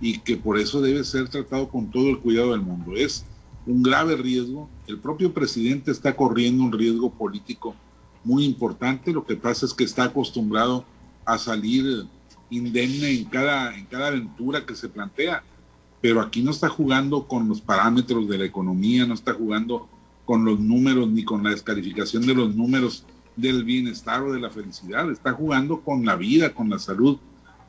y 0.00 0.18
que 0.18 0.36
por 0.36 0.58
eso 0.58 0.80
debe 0.80 1.04
ser 1.04 1.28
tratado 1.28 1.68
con 1.68 1.90
todo 1.90 2.08
el 2.08 2.18
cuidado 2.18 2.52
del 2.52 2.62
mundo. 2.62 2.96
Es 2.96 3.24
un 3.66 3.82
grave 3.82 4.16
riesgo. 4.16 4.68
El 4.86 4.98
propio 4.98 5.32
presidente 5.32 5.90
está 5.90 6.16
corriendo 6.16 6.64
un 6.64 6.72
riesgo 6.72 7.10
político 7.10 7.74
muy 8.24 8.44
importante. 8.44 9.12
Lo 9.12 9.24
que 9.24 9.36
pasa 9.36 9.66
es 9.66 9.74
que 9.74 9.84
está 9.84 10.04
acostumbrado 10.04 10.84
a 11.24 11.38
salir 11.38 12.06
indemne 12.48 13.10
en 13.10 13.24
cada, 13.26 13.76
en 13.76 13.84
cada 13.86 14.08
aventura 14.08 14.64
que 14.64 14.74
se 14.74 14.88
plantea. 14.88 15.42
Pero 16.00 16.22
aquí 16.22 16.42
no 16.42 16.50
está 16.50 16.68
jugando 16.70 17.28
con 17.28 17.48
los 17.48 17.60
parámetros 17.60 18.26
de 18.28 18.38
la 18.38 18.46
economía, 18.46 19.06
no 19.06 19.12
está 19.12 19.34
jugando 19.34 19.86
con 20.24 20.44
los 20.44 20.58
números 20.58 21.08
ni 21.10 21.24
con 21.24 21.44
la 21.44 21.50
descalificación 21.50 22.26
de 22.26 22.34
los 22.34 22.54
números 22.54 23.04
del 23.36 23.64
bienestar 23.64 24.22
o 24.22 24.32
de 24.32 24.40
la 24.40 24.50
felicidad. 24.50 25.10
Está 25.10 25.32
jugando 25.32 25.80
con 25.80 26.06
la 26.06 26.16
vida, 26.16 26.54
con 26.54 26.70
la 26.70 26.78
salud, 26.78 27.18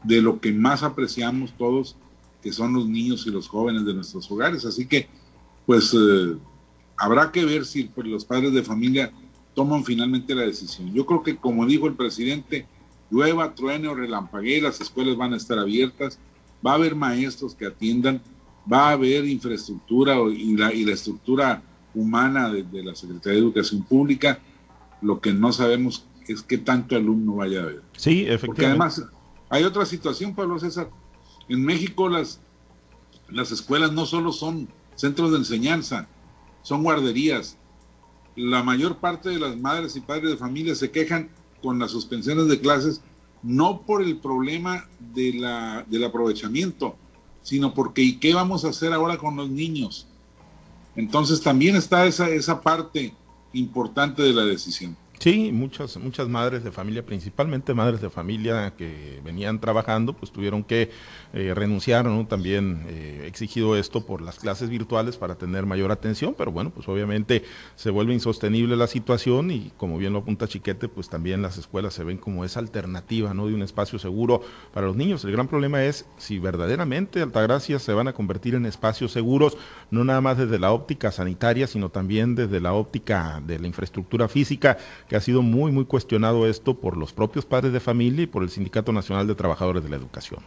de 0.03 0.21
lo 0.21 0.39
que 0.39 0.53
más 0.53 0.81
apreciamos 0.81 1.53
todos 1.57 1.97
que 2.41 2.51
son 2.51 2.73
los 2.73 2.87
niños 2.87 3.25
y 3.27 3.31
los 3.31 3.47
jóvenes 3.47 3.85
de 3.85 3.93
nuestros 3.93 4.29
hogares. 4.31 4.65
Así 4.65 4.85
que, 4.85 5.07
pues, 5.65 5.93
eh, 5.93 6.35
habrá 6.97 7.31
que 7.31 7.45
ver 7.45 7.65
si 7.65 7.83
pues, 7.85 8.07
los 8.07 8.25
padres 8.25 8.53
de 8.53 8.63
familia 8.63 9.11
toman 9.53 9.83
finalmente 9.83 10.35
la 10.35 10.43
decisión. 10.43 10.93
Yo 10.93 11.05
creo 11.05 11.23
que, 11.23 11.37
como 11.37 11.65
dijo 11.65 11.87
el 11.87 11.95
presidente, 11.95 12.67
llueva, 13.09 13.53
truene 13.53 13.87
o 13.87 13.95
relampaguee, 13.95 14.61
las 14.61 14.81
escuelas 14.81 15.17
van 15.17 15.33
a 15.33 15.37
estar 15.37 15.59
abiertas, 15.59 16.19
va 16.65 16.71
a 16.71 16.75
haber 16.75 16.95
maestros 16.95 17.55
que 17.55 17.65
atiendan, 17.65 18.21
va 18.71 18.89
a 18.89 18.91
haber 18.91 19.25
infraestructura 19.25 20.17
y 20.29 20.55
la, 20.55 20.73
y 20.73 20.85
la 20.85 20.93
estructura 20.93 21.61
humana 21.93 22.49
de, 22.49 22.83
la 22.83 22.95
Secretaría 22.95 23.39
de 23.39 23.45
Educación 23.45 23.83
Pública. 23.83 24.39
Lo 25.01 25.19
que 25.19 25.33
no 25.33 25.51
sabemos 25.51 26.05
es 26.27 26.41
qué 26.41 26.57
tanto 26.57 26.95
alumno 26.95 27.35
vaya 27.35 27.59
a 27.59 27.63
haber. 27.63 27.81
Sí, 27.97 28.21
efectivamente. 28.21 28.45
Porque 28.45 28.65
además 28.65 29.03
hay 29.49 29.63
otra 29.63 29.85
situación, 29.85 30.33
Pablo 30.33 30.59
César. 30.59 30.89
En 31.51 31.65
México 31.65 32.07
las, 32.07 32.39
las 33.29 33.51
escuelas 33.51 33.91
no 33.91 34.05
solo 34.05 34.31
son 34.31 34.69
centros 34.95 35.31
de 35.31 35.39
enseñanza, 35.39 36.07
son 36.61 36.81
guarderías. 36.81 37.57
La 38.37 38.63
mayor 38.63 38.99
parte 38.99 39.27
de 39.27 39.37
las 39.37 39.57
madres 39.57 39.97
y 39.97 39.99
padres 39.99 40.29
de 40.29 40.37
familia 40.37 40.75
se 40.75 40.91
quejan 40.91 41.29
con 41.61 41.77
las 41.77 41.91
suspensiones 41.91 42.47
de 42.47 42.61
clases 42.61 43.01
no 43.43 43.81
por 43.81 44.01
el 44.01 44.15
problema 44.15 44.87
de 45.13 45.33
la, 45.33 45.85
del 45.89 46.05
aprovechamiento, 46.05 46.95
sino 47.41 47.73
porque 47.73 48.01
¿y 48.01 48.15
qué 48.15 48.33
vamos 48.33 48.63
a 48.63 48.69
hacer 48.69 48.93
ahora 48.93 49.17
con 49.17 49.35
los 49.35 49.49
niños? 49.49 50.07
Entonces 50.95 51.41
también 51.41 51.75
está 51.75 52.05
esa, 52.05 52.29
esa 52.29 52.61
parte 52.61 53.13
importante 53.51 54.23
de 54.23 54.31
la 54.31 54.45
decisión. 54.45 54.95
Sí, 55.21 55.51
muchas, 55.51 55.97
muchas 55.97 56.27
madres 56.29 56.63
de 56.63 56.71
familia, 56.71 57.05
principalmente 57.05 57.75
madres 57.75 58.01
de 58.01 58.09
familia 58.09 58.73
que 58.75 59.21
venían 59.23 59.61
trabajando, 59.61 60.13
pues 60.13 60.31
tuvieron 60.31 60.63
que 60.63 60.89
eh, 61.33 61.53
renunciar, 61.53 62.05
¿no? 62.05 62.25
También 62.25 62.87
eh, 62.87 63.25
exigido 63.27 63.75
esto 63.75 64.03
por 64.03 64.23
las 64.23 64.39
clases 64.39 64.69
virtuales 64.69 65.17
para 65.17 65.35
tener 65.35 65.67
mayor 65.67 65.91
atención, 65.91 66.33
pero 66.35 66.51
bueno, 66.51 66.71
pues 66.71 66.87
obviamente 66.87 67.43
se 67.75 67.91
vuelve 67.91 68.15
insostenible 68.15 68.75
la 68.75 68.87
situación 68.87 69.51
y 69.51 69.71
como 69.77 69.99
bien 69.99 70.11
lo 70.13 70.19
apunta 70.19 70.47
Chiquete, 70.47 70.87
pues 70.89 71.07
también 71.07 71.43
las 71.43 71.59
escuelas 71.59 71.93
se 71.93 72.03
ven 72.03 72.17
como 72.17 72.43
esa 72.43 72.59
alternativa, 72.59 73.31
¿no? 73.35 73.45
De 73.45 73.53
un 73.53 73.61
espacio 73.61 73.99
seguro 73.99 74.41
para 74.73 74.87
los 74.87 74.95
niños. 74.95 75.23
El 75.23 75.33
gran 75.33 75.47
problema 75.47 75.83
es 75.83 76.07
si 76.17 76.39
verdaderamente 76.39 77.21
Altagracia 77.21 77.77
se 77.77 77.93
van 77.93 78.07
a 78.07 78.13
convertir 78.13 78.55
en 78.55 78.65
espacios 78.65 79.11
seguros, 79.11 79.55
no 79.91 80.03
nada 80.03 80.21
más 80.21 80.39
desde 80.39 80.57
la 80.57 80.71
óptica 80.71 81.11
sanitaria, 81.11 81.67
sino 81.67 81.89
también 81.89 82.33
desde 82.33 82.59
la 82.59 82.73
óptica 82.73 83.39
de 83.45 83.59
la 83.59 83.67
infraestructura 83.67 84.27
física 84.27 84.79
que 85.11 85.17
ha 85.17 85.19
sido 85.19 85.41
muy, 85.41 85.73
muy 85.73 85.83
cuestionado 85.83 86.47
esto 86.47 86.73
por 86.73 86.95
los 86.95 87.11
propios 87.11 87.43
padres 87.43 87.73
de 87.73 87.81
familia 87.81 88.23
y 88.23 88.27
por 88.27 88.43
el 88.43 88.49
Sindicato 88.49 88.93
Nacional 88.93 89.27
de 89.27 89.35
Trabajadores 89.35 89.83
de 89.83 89.89
la 89.89 89.97
Educación. 89.97 90.39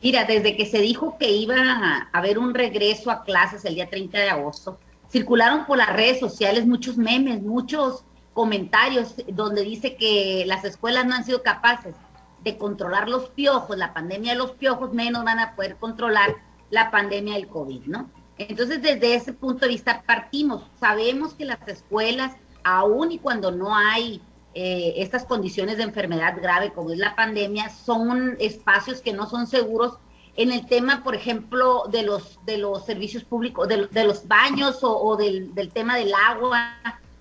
Mira, 0.00 0.24
desde 0.24 0.56
que 0.56 0.66
se 0.66 0.78
dijo 0.80 1.18
que 1.18 1.32
iba 1.32 1.56
a 1.56 2.08
haber 2.12 2.38
un 2.38 2.54
regreso 2.54 3.10
a 3.10 3.24
clases 3.24 3.64
el 3.64 3.74
día 3.74 3.90
30 3.90 4.18
de 4.18 4.30
agosto, 4.30 4.78
circularon 5.10 5.66
por 5.66 5.78
las 5.78 5.92
redes 5.92 6.20
sociales 6.20 6.64
muchos 6.64 6.96
memes, 6.96 7.42
muchos 7.42 8.04
comentarios 8.34 9.16
donde 9.32 9.64
dice 9.64 9.96
que 9.96 10.44
las 10.46 10.64
escuelas 10.64 11.04
no 11.06 11.16
han 11.16 11.24
sido 11.24 11.42
capaces 11.42 11.96
de 12.44 12.56
controlar 12.56 13.08
los 13.08 13.30
piojos, 13.30 13.76
la 13.76 13.92
pandemia 13.92 14.34
de 14.34 14.38
los 14.38 14.52
piojos, 14.52 14.92
menos 14.92 15.24
van 15.24 15.40
a 15.40 15.56
poder 15.56 15.74
controlar 15.74 16.36
la 16.70 16.92
pandemia 16.92 17.34
del 17.34 17.48
COVID, 17.48 17.86
¿no? 17.86 18.08
Entonces, 18.38 18.80
desde 18.80 19.16
ese 19.16 19.32
punto 19.32 19.66
de 19.66 19.72
vista 19.72 20.04
partimos. 20.06 20.62
Sabemos 20.78 21.34
que 21.34 21.46
las 21.46 21.66
escuelas 21.66 22.36
aún 22.64 23.12
y 23.12 23.18
cuando 23.18 23.50
no 23.50 23.74
hay 23.74 24.20
eh, 24.54 24.94
estas 24.96 25.24
condiciones 25.24 25.76
de 25.76 25.84
enfermedad 25.84 26.36
grave 26.40 26.72
como 26.72 26.90
es 26.90 26.98
la 26.98 27.14
pandemia, 27.14 27.68
son 27.70 28.36
espacios 28.40 29.00
que 29.00 29.12
no 29.12 29.28
son 29.28 29.46
seguros 29.46 29.98
en 30.36 30.52
el 30.52 30.66
tema, 30.66 31.02
por 31.04 31.14
ejemplo, 31.14 31.84
de 31.90 32.02
los, 32.02 32.38
de 32.46 32.58
los 32.58 32.84
servicios 32.84 33.24
públicos, 33.24 33.68
de, 33.68 34.04
los 34.04 34.26
baños 34.26 34.78
o, 34.82 35.16
del, 35.16 35.52
tema 35.72 35.96
del 35.96 36.12
agua, 36.14 36.76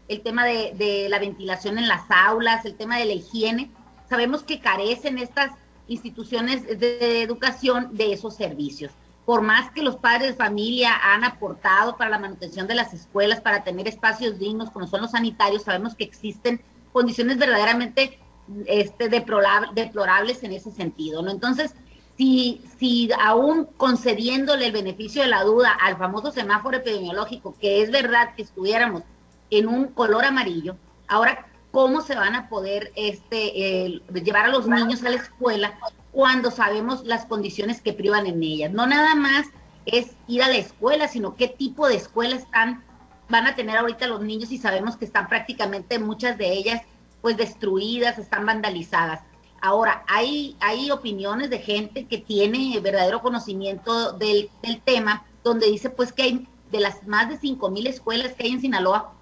el 0.08 0.22
tema 0.22 0.46
de, 0.46 0.74
de, 0.76 1.10
la 1.10 1.20
ventilación 1.20 1.78
en 1.78 1.88
las 1.88 2.10
aulas, 2.10 2.66
el 2.66 2.76
tema 2.76 2.98
de 2.98 3.06
la 3.06 3.14
higiene. 3.14 3.72
Sabemos 4.10 4.44
que 4.44 4.60
carecen 4.60 5.18
estas 5.18 5.52
instituciones 5.88 6.80
de 6.80 7.22
educación 7.22 7.90
de 7.96 8.14
esos 8.14 8.36
servicios 8.36 8.92
por 9.30 9.44
más 9.44 9.70
que 9.70 9.84
los 9.84 9.96
padres 9.96 10.30
de 10.30 10.34
familia 10.34 10.92
han 11.04 11.24
aportado 11.24 11.98
para 11.98 12.10
la 12.10 12.18
manutención 12.18 12.66
de 12.66 12.74
las 12.74 12.96
escuelas, 12.96 13.40
para 13.40 13.64
tener 13.64 13.88
espacios 13.88 14.40
dignos 14.40 14.72
como 14.72 14.88
son 14.88 15.04
los 15.04 15.12
sanitarios, 15.12 15.62
sabemos 15.62 15.94
que 15.94 16.04
existen 16.04 16.60
condiciones 16.92 17.38
verdaderamente 17.38 18.18
este, 18.66 19.08
deplorables 19.08 20.42
en 20.42 20.54
ese 20.54 20.72
sentido. 20.72 21.30
Entonces, 21.30 21.76
si, 22.18 23.12
aún 23.24 23.68
concediéndole 23.78 24.66
el 24.66 24.72
beneficio 24.72 25.22
de 25.22 25.28
la 25.28 25.44
duda 25.44 25.78
al 25.80 25.98
famoso 25.98 26.32
semáforo 26.32 26.78
epidemiológico, 26.78 27.54
que 27.62 27.84
es 27.84 27.92
verdad 27.92 28.34
que 28.34 28.42
estuviéramos 28.42 29.04
en 29.52 29.68
un 29.68 29.90
color 29.90 30.26
amarillo, 30.26 30.76
ahora, 31.08 31.46
¿cómo 31.70 32.02
se 32.02 32.16
van 32.16 32.34
a 32.34 32.50
poder 32.50 32.92
este, 32.96 34.02
llevar 34.12 34.46
a 34.46 34.50
los 34.50 34.66
niños 34.66 35.04
a 35.04 35.12
la 35.12 35.18
escuela 35.18 35.78
cuando 36.12 36.52
sabemos 36.52 37.06
las 37.06 37.26
condiciones 37.26 37.82
que 37.82 37.94
privan 37.94 38.26
en 38.26 38.42
ellas. 38.42 38.72
No 38.72 38.88
nada 38.88 39.16
más 39.16 39.48
es 39.86 40.12
ir 40.28 40.44
a 40.44 40.48
la 40.48 40.58
escuela, 40.58 41.08
sino 41.08 41.36
qué 41.36 41.48
tipo 41.48 41.88
de 41.88 41.96
escuela 41.96 42.36
están, 42.36 42.84
van 43.30 43.48
a 43.48 43.56
tener 43.56 43.78
ahorita 43.78 44.08
los 44.08 44.22
niños 44.22 44.52
y 44.52 44.58
sabemos 44.58 44.98
que 44.98 45.06
están 45.06 45.28
prácticamente 45.28 46.00
muchas 46.00 46.38
de 46.38 46.52
ellas 46.52 46.82
pues 47.22 47.38
destruidas, 47.38 48.18
están 48.18 48.46
vandalizadas. 48.46 49.22
Ahora, 49.62 50.04
hay, 50.08 50.56
hay 50.62 50.90
opiniones 50.90 51.50
de 51.50 51.60
gente 51.60 52.06
que 52.06 52.18
tiene 52.18 52.80
verdadero 52.80 53.22
conocimiento 53.22 54.14
del, 54.14 54.50
del 54.64 54.82
tema, 54.82 55.26
donde 55.44 55.68
dice 55.68 55.90
pues 55.90 56.14
que 56.14 56.46
de 56.72 56.80
las 56.80 57.06
más 57.06 57.30
de 57.30 57.38
5 57.38 57.70
mil 57.70 57.88
escuelas 57.88 58.34
que 58.34 58.44
hay 58.44 58.52
en 58.52 58.62
Sinaloa, 58.62 59.14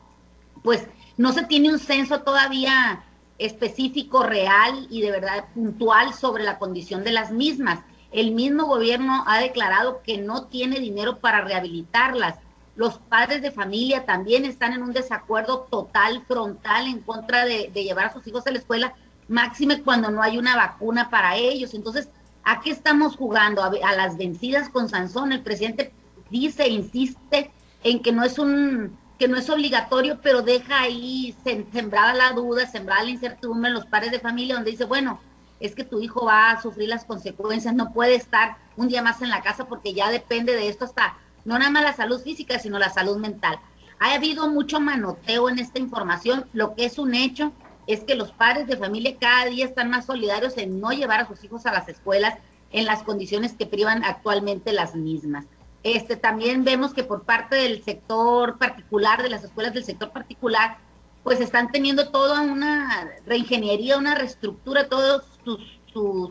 pues 0.64 0.86
no 1.18 1.34
se 1.34 1.44
tiene 1.46 1.72
un 1.72 1.80
censo 1.80 2.22
todavía 2.22 3.04
específico, 3.38 4.24
real 4.24 4.88
y 4.90 5.02
de 5.02 5.12
verdad 5.12 5.46
puntual 5.54 6.14
sobre 6.14 6.44
la 6.44 6.58
condición 6.58 7.04
de 7.04 7.12
las 7.12 7.32
mismas. 7.32 7.80
El 8.12 8.32
mismo 8.32 8.66
gobierno 8.66 9.24
ha 9.28 9.40
declarado 9.40 10.02
que 10.02 10.18
no 10.18 10.46
tiene 10.46 10.80
dinero 10.80 11.20
para 11.20 11.42
rehabilitarlas. 11.42 12.36
Los 12.76 13.00
padres 13.00 13.42
de 13.42 13.52
familia 13.52 14.06
también 14.06 14.46
están 14.46 14.74
en 14.74 14.84
un 14.84 14.94
desacuerdo 14.94 15.68
total, 15.70 16.24
frontal, 16.28 16.88
en 16.88 17.02
contra 17.02 17.46
de, 17.46 17.70
llevar 17.74 18.06
a 18.06 18.14
sus 18.14 18.26
hijos 18.28 18.46
a 18.48 18.52
la 18.52 18.60
escuela, 18.60 18.96
máxime 19.28 19.82
cuando 19.82 20.10
no 20.10 20.22
hay 20.22 20.38
una 20.38 20.56
vacuna 20.56 21.10
para 21.10 21.36
ellos. 21.36 21.74
Entonces, 21.74 22.10
¿a 22.44 22.62
qué 22.62 22.72
estamos 22.72 23.16
jugando? 23.16 23.64
A, 23.64 23.68
a 23.68 23.96
las 23.96 24.18
vencidas 24.18 24.70
con 24.70 24.90
Sansón. 24.90 25.32
El 25.32 25.42
presidente 25.42 25.92
dice, 26.30 26.68
insiste 26.68 27.52
en 27.84 28.02
que 28.02 28.12
no 28.12 28.24
es 28.24 28.40
un 28.40 28.98
que 29.18 29.28
no 29.28 29.38
es 29.38 29.50
obligatorio, 29.50 30.20
pero 30.22 30.42
deja 30.42 30.82
ahí 30.82 31.36
sembrada 31.72 32.14
la 32.14 32.32
duda, 32.34 32.68
sembrada 32.68 33.04
la 33.04 33.12
incertidumbre 33.12 33.70
en 33.70 33.74
los 33.74 33.86
padres 33.86 34.12
de 34.12 34.20
familia, 34.20 34.56
donde 34.56 34.72
dice, 34.72 34.86
bueno, 34.86 35.20
es 35.60 35.74
que 35.74 35.84
tu 35.84 36.00
hijo 36.00 36.26
va 36.26 36.52
a 36.52 36.62
sufrir 36.62 36.90
las 36.90 37.06
consecuencias, 37.06 37.74
no 37.74 37.94
puede 37.94 38.16
estar 38.16 38.58
un 38.76 38.88
día 38.88 39.02
más 39.02 39.22
en 39.22 39.30
la 39.30 39.42
casa 39.42 39.66
porque 39.66 39.94
ya 39.94 40.12
depende 40.12 40.54
de 40.54 40.68
esto 40.68 40.86
hasta, 40.86 41.18
no 41.46 41.58
nada 41.58 41.72
más 41.72 41.84
la 41.84 41.94
salud 41.94 42.22
física, 42.22 42.60
sino 42.60 42.78
la 42.78 42.90
salud 42.90 43.18
mental. 43.18 43.60
Ha 44.00 44.14
habido 44.14 44.48
mucho 44.50 44.80
manoteo 44.80 45.50
en 45.50 45.58
esta 45.58 45.80
información, 45.80 46.46
lo 46.54 46.76
que 46.76 46.86
es 46.86 47.00
un 47.00 47.16
hecho 47.16 47.52
es 47.88 48.04
que 48.04 48.16
los 48.16 48.32
padres 48.32 48.68
de 48.68 48.78
familia 48.78 49.18
cada 49.20 49.46
día 49.46 49.66
están 49.66 49.90
más 49.90 50.06
solidarios 50.06 50.58
en 50.58 50.80
no 50.80 50.92
llevar 50.92 51.22
a 51.22 51.28
sus 51.28 51.44
hijos 51.44 51.66
a 51.66 51.72
las 51.72 51.90
escuelas 51.90 52.38
en 52.72 52.86
las 52.86 53.02
condiciones 53.02 53.54
que 53.54 53.66
privan 53.66 54.04
actualmente 54.04 54.74
las 54.74 54.94
mismas. 54.94 55.46
Este, 55.84 56.16
también 56.16 56.64
vemos 56.64 56.94
que 56.94 57.04
por 57.04 57.24
parte 57.24 57.56
del 57.56 57.84
sector 57.84 58.58
particular, 58.58 59.24
de 59.24 59.30
las 59.30 59.44
escuelas 59.44 59.74
del 59.74 59.86
sector 59.86 60.12
particular, 60.12 60.78
pues 61.24 61.42
están 61.42 61.72
teniendo 61.72 62.10
toda 62.10 62.42
una 62.42 63.10
reingeniería, 63.26 63.98
una 63.98 64.16
reestructura, 64.16 64.88
todos 64.88 65.24
sus, 65.44 65.60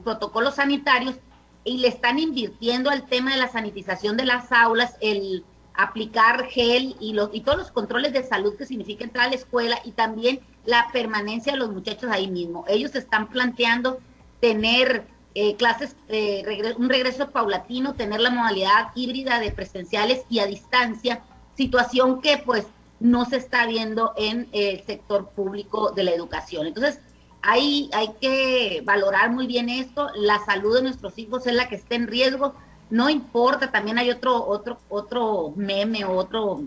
protocolos 0.04 0.54
sanitarios 0.54 1.16
y 1.64 1.78
le 1.78 1.88
están 1.88 2.20
invirtiendo 2.20 2.88
al 2.88 3.06
tema 3.06 3.32
de 3.32 3.38
la 3.38 3.48
sanitización 3.48 4.16
de 4.16 4.24
las 4.24 4.52
aulas, 4.52 4.96
el 5.00 5.44
aplicar 5.74 6.44
gel 6.46 6.94
y, 7.00 7.14
los, 7.14 7.30
y 7.32 7.40
todos 7.40 7.58
los 7.58 7.70
controles 7.72 8.12
de 8.12 8.22
salud 8.22 8.56
que 8.56 8.64
significa 8.64 9.04
entrar 9.04 9.26
a 9.26 9.30
la 9.30 9.34
escuela 9.34 9.80
y 9.84 9.90
también 9.90 10.40
la 10.64 10.88
permanencia 10.92 11.52
de 11.52 11.58
los 11.58 11.72
muchachos 11.72 12.10
ahí 12.10 12.28
mismo. 12.28 12.64
Ellos 12.68 12.94
están 12.94 13.28
planteando 13.28 13.98
tener 14.40 15.06
eh, 15.38 15.54
clases, 15.56 15.94
eh, 16.08 16.72
un 16.78 16.88
regreso 16.88 17.30
paulatino, 17.30 17.92
tener 17.92 18.20
la 18.20 18.30
modalidad 18.30 18.88
híbrida 18.94 19.38
de 19.38 19.50
presenciales 19.50 20.22
y 20.30 20.38
a 20.38 20.46
distancia, 20.46 21.20
situación 21.54 22.22
que 22.22 22.38
pues 22.38 22.66
no 23.00 23.26
se 23.26 23.36
está 23.36 23.66
viendo 23.66 24.14
en 24.16 24.48
el 24.52 24.82
sector 24.86 25.28
público 25.28 25.90
de 25.90 26.04
la 26.04 26.12
educación. 26.12 26.66
Entonces, 26.66 27.00
hay, 27.42 27.90
hay 27.92 28.12
que 28.18 28.80
valorar 28.82 29.30
muy 29.30 29.46
bien 29.46 29.68
esto, 29.68 30.08
la 30.14 30.42
salud 30.46 30.74
de 30.76 30.84
nuestros 30.84 31.18
hijos 31.18 31.46
es 31.46 31.52
la 31.52 31.68
que 31.68 31.74
está 31.74 31.96
en 31.96 32.06
riesgo, 32.06 32.54
no 32.88 33.10
importa, 33.10 33.70
también 33.70 33.98
hay 33.98 34.10
otro, 34.10 34.42
otro, 34.42 34.78
otro 34.88 35.52
meme 35.54 36.06
otro 36.06 36.62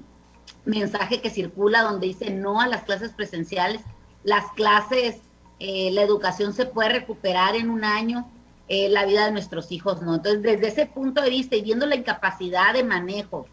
mensaje 0.66 1.22
que 1.22 1.32
circula 1.32 1.82
donde 1.82 2.06
dice 2.06 2.30
no 2.30 2.62
a 2.62 2.68
las 2.68 2.84
clases 2.84 3.14
presenciales, 3.14 3.82
las 4.24 4.46
clases, 4.52 5.18
eh, 5.60 5.90
la 5.92 6.04
educación 6.04 6.54
se 6.54 6.68
puede 6.68 6.90
recuperar 6.90 7.56
en 7.56 7.72
un 7.72 7.84
año, 7.84 8.30
eh, 8.72 8.88
la 8.88 9.04
vida 9.04 9.26
de 9.26 9.32
nuestros 9.32 9.72
hijos, 9.72 10.04
¿no? 10.04 10.14
Entonces, 10.14 10.44
desde 10.44 10.68
ese 10.68 10.86
punto 10.86 11.24
de 11.24 11.32
vista 11.32 11.56
y 11.56 11.64
viendo 11.64 11.88
la 11.88 11.96
incapacidad 11.96 12.72
de 12.72 12.84
manejo 12.84 13.48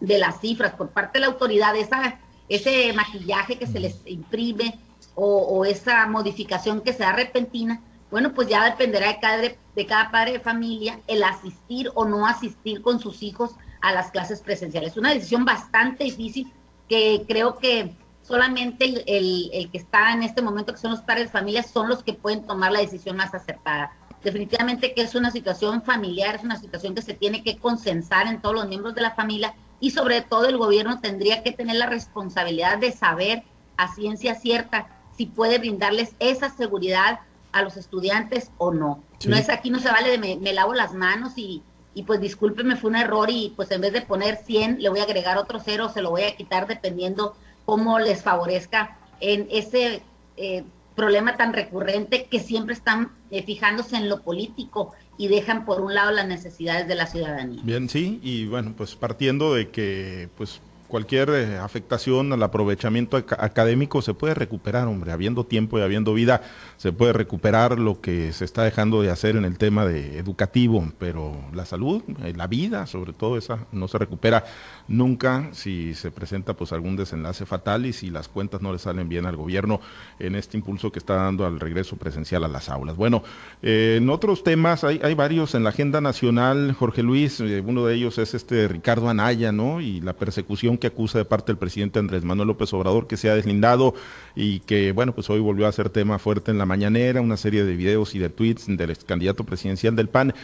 de 0.00 0.18
las 0.18 0.40
cifras 0.40 0.74
por 0.74 0.88
parte 0.90 1.18
de 1.18 1.20
la 1.20 1.26
autoridad, 1.28 1.76
esa, 1.76 2.18
ese 2.48 2.92
maquillaje 2.94 3.58
que 3.58 3.68
se 3.68 3.78
les 3.78 4.00
imprime 4.06 4.76
o, 5.14 5.64
esa 5.64 6.04
modificación 6.08 6.80
que 6.80 6.92
sea 6.92 7.12
repentina, 7.12 7.80
bueno, 8.10 8.34
pues 8.34 8.48
ya 8.48 8.64
dependerá 8.64 9.06
de 9.06 9.20
cada, 9.20 9.40
de 9.40 9.86
cada 9.86 10.10
padre 10.10 10.32
de 10.32 10.40
familia 10.40 10.98
el 11.06 11.22
asistir 11.22 11.92
o 11.94 12.04
no 12.04 12.26
asistir 12.26 12.82
con 12.82 12.98
sus 12.98 13.22
hijos 13.22 13.52
a 13.82 13.92
las 13.92 14.10
clases 14.10 14.40
presenciales. 14.40 14.90
Es 14.90 14.96
una 14.98 15.14
decisión 15.14 15.44
bastante 15.44 16.02
difícil 16.02 16.52
que 16.88 17.24
creo 17.28 17.58
que 17.58 17.94
solamente 18.22 18.84
el, 18.84 19.04
el, 19.06 19.50
el, 19.52 19.70
que 19.70 19.78
está 19.78 20.12
en 20.12 20.24
este 20.24 20.42
momento, 20.42 20.72
que 20.72 20.80
son 20.80 20.90
los 20.90 21.02
padres 21.02 21.26
de 21.26 21.30
familia, 21.30 21.62
son 21.62 21.88
los 21.88 22.02
que 22.02 22.14
pueden 22.14 22.44
tomar 22.44 22.72
la 22.72 22.80
decisión 22.80 23.16
más 23.16 23.32
acertada 23.32 23.92
definitivamente 24.24 24.94
que 24.94 25.02
es 25.02 25.14
una 25.14 25.30
situación 25.30 25.82
familiar, 25.82 26.34
es 26.34 26.42
una 26.42 26.58
situación 26.58 26.94
que 26.94 27.02
se 27.02 27.14
tiene 27.14 27.44
que 27.44 27.58
consensar 27.58 28.26
en 28.26 28.40
todos 28.40 28.54
los 28.54 28.66
miembros 28.66 28.94
de 28.94 29.02
la 29.02 29.14
familia 29.14 29.54
y 29.78 29.90
sobre 29.90 30.22
todo 30.22 30.46
el 30.46 30.56
gobierno 30.56 31.00
tendría 31.00 31.42
que 31.42 31.52
tener 31.52 31.76
la 31.76 31.86
responsabilidad 31.86 32.78
de 32.78 32.90
saber 32.90 33.42
a 33.76 33.94
ciencia 33.94 34.34
cierta 34.34 34.88
si 35.16 35.26
puede 35.26 35.58
brindarles 35.58 36.14
esa 36.18 36.48
seguridad 36.48 37.20
a 37.52 37.62
los 37.62 37.76
estudiantes 37.76 38.50
o 38.58 38.72
no. 38.72 39.02
No 39.26 39.36
es 39.36 39.48
aquí, 39.48 39.70
no 39.70 39.78
se 39.78 39.90
vale 39.90 40.18
de 40.18 40.36
me, 40.36 40.52
lavo 40.52 40.74
las 40.74 40.94
manos 40.94 41.34
y, 41.36 41.62
y 41.94 42.02
pues 42.02 42.20
discúlpeme, 42.20 42.76
fue 42.76 42.90
un 42.90 42.96
error 42.96 43.28
y 43.30 43.52
pues 43.54 43.70
en 43.70 43.82
vez 43.82 43.92
de 43.92 44.00
poner 44.00 44.36
100 44.36 44.80
le 44.80 44.88
voy 44.88 45.00
a 45.00 45.04
agregar 45.04 45.38
otro 45.38 45.60
cero, 45.64 45.90
se 45.92 46.02
lo 46.02 46.10
voy 46.10 46.22
a 46.22 46.34
quitar 46.34 46.66
dependiendo 46.66 47.36
cómo 47.64 47.98
les 47.98 48.22
favorezca 48.22 48.98
en 49.20 49.46
ese 49.50 50.02
eh, 50.36 50.64
problema 50.94 51.36
tan 51.36 51.52
recurrente 51.52 52.26
que 52.30 52.40
siempre 52.40 52.74
están 52.74 53.10
eh, 53.30 53.42
fijándose 53.42 53.96
en 53.96 54.08
lo 54.08 54.22
político 54.22 54.92
y 55.18 55.28
dejan 55.28 55.64
por 55.64 55.80
un 55.80 55.94
lado 55.94 56.12
las 56.12 56.26
necesidades 56.26 56.88
de 56.88 56.94
la 56.94 57.06
ciudadanía. 57.06 57.60
Bien, 57.64 57.88
sí, 57.88 58.20
y 58.22 58.46
bueno, 58.46 58.74
pues 58.76 58.94
partiendo 58.94 59.54
de 59.54 59.70
que 59.70 60.28
pues 60.36 60.60
cualquier 60.88 61.30
eh, 61.30 61.58
afectación 61.58 62.32
al 62.32 62.42
aprovechamiento 62.42 63.16
académico 63.16 64.02
se 64.02 64.14
puede 64.14 64.34
recuperar, 64.34 64.86
hombre, 64.86 65.12
habiendo 65.12 65.44
tiempo 65.44 65.78
y 65.78 65.82
habiendo 65.82 66.14
vida, 66.14 66.42
se 66.76 66.92
puede 66.92 67.12
recuperar 67.12 67.78
lo 67.78 68.00
que 68.00 68.32
se 68.32 68.44
está 68.44 68.62
dejando 68.62 69.02
de 69.02 69.10
hacer 69.10 69.36
en 69.36 69.44
el 69.44 69.58
tema 69.58 69.84
educativo, 69.84 70.92
pero 70.98 71.36
la 71.52 71.64
salud, 71.64 72.02
eh, 72.22 72.32
la 72.36 72.46
vida, 72.46 72.86
sobre 72.86 73.12
todo 73.12 73.36
esa, 73.36 73.66
no 73.72 73.88
se 73.88 73.98
recupera 73.98 74.44
nunca 74.86 75.48
si 75.52 75.94
se 75.94 76.10
presenta 76.10 76.54
pues 76.54 76.72
algún 76.72 76.96
desenlace 76.96 77.46
fatal 77.46 77.86
y 77.86 77.92
si 77.92 78.10
las 78.10 78.28
cuentas 78.28 78.60
no 78.60 78.72
le 78.72 78.78
salen 78.78 79.08
bien 79.08 79.26
al 79.26 79.36
gobierno 79.36 79.80
en 80.18 80.34
este 80.34 80.56
impulso 80.56 80.92
que 80.92 80.98
está 80.98 81.14
dando 81.14 81.46
al 81.46 81.60
regreso 81.60 81.96
presencial 81.96 82.44
a 82.44 82.48
las 82.48 82.68
aulas. 82.68 82.96
Bueno, 82.96 83.22
eh, 83.62 83.96
en 83.98 84.10
otros 84.10 84.44
temas 84.44 84.84
hay, 84.84 85.00
hay, 85.02 85.14
varios 85.14 85.54
en 85.54 85.64
la 85.64 85.70
agenda 85.70 86.00
nacional, 86.00 86.72
Jorge 86.72 87.02
Luis, 87.02 87.40
uno 87.40 87.86
de 87.86 87.94
ellos 87.94 88.18
es 88.18 88.34
este 88.34 88.68
Ricardo 88.68 89.08
Anaya, 89.08 89.52
¿no? 89.52 89.80
Y 89.80 90.00
la 90.00 90.12
persecución 90.12 90.73
que 90.78 90.88
acusa 90.88 91.18
de 91.18 91.24
parte 91.24 91.52
del 91.52 91.58
presidente 91.58 91.98
Andrés 91.98 92.24
Manuel 92.24 92.48
López 92.48 92.72
Obrador 92.72 93.06
que 93.06 93.16
se 93.16 93.30
ha 93.30 93.34
deslindado 93.34 93.94
y 94.34 94.60
que, 94.60 94.92
bueno, 94.92 95.14
pues 95.14 95.30
hoy 95.30 95.40
volvió 95.40 95.66
a 95.66 95.72
ser 95.72 95.90
tema 95.90 96.18
fuerte 96.18 96.50
en 96.50 96.58
la 96.58 96.66
mañanera, 96.66 97.20
una 97.20 97.36
serie 97.36 97.64
de 97.64 97.76
videos 97.76 98.14
y 98.14 98.18
de 98.18 98.28
tweets 98.28 98.66
del 98.66 98.90
ex 98.90 99.04
candidato 99.04 99.44
presidencial 99.44 99.96
del 99.96 100.08
PAN. 100.08 100.34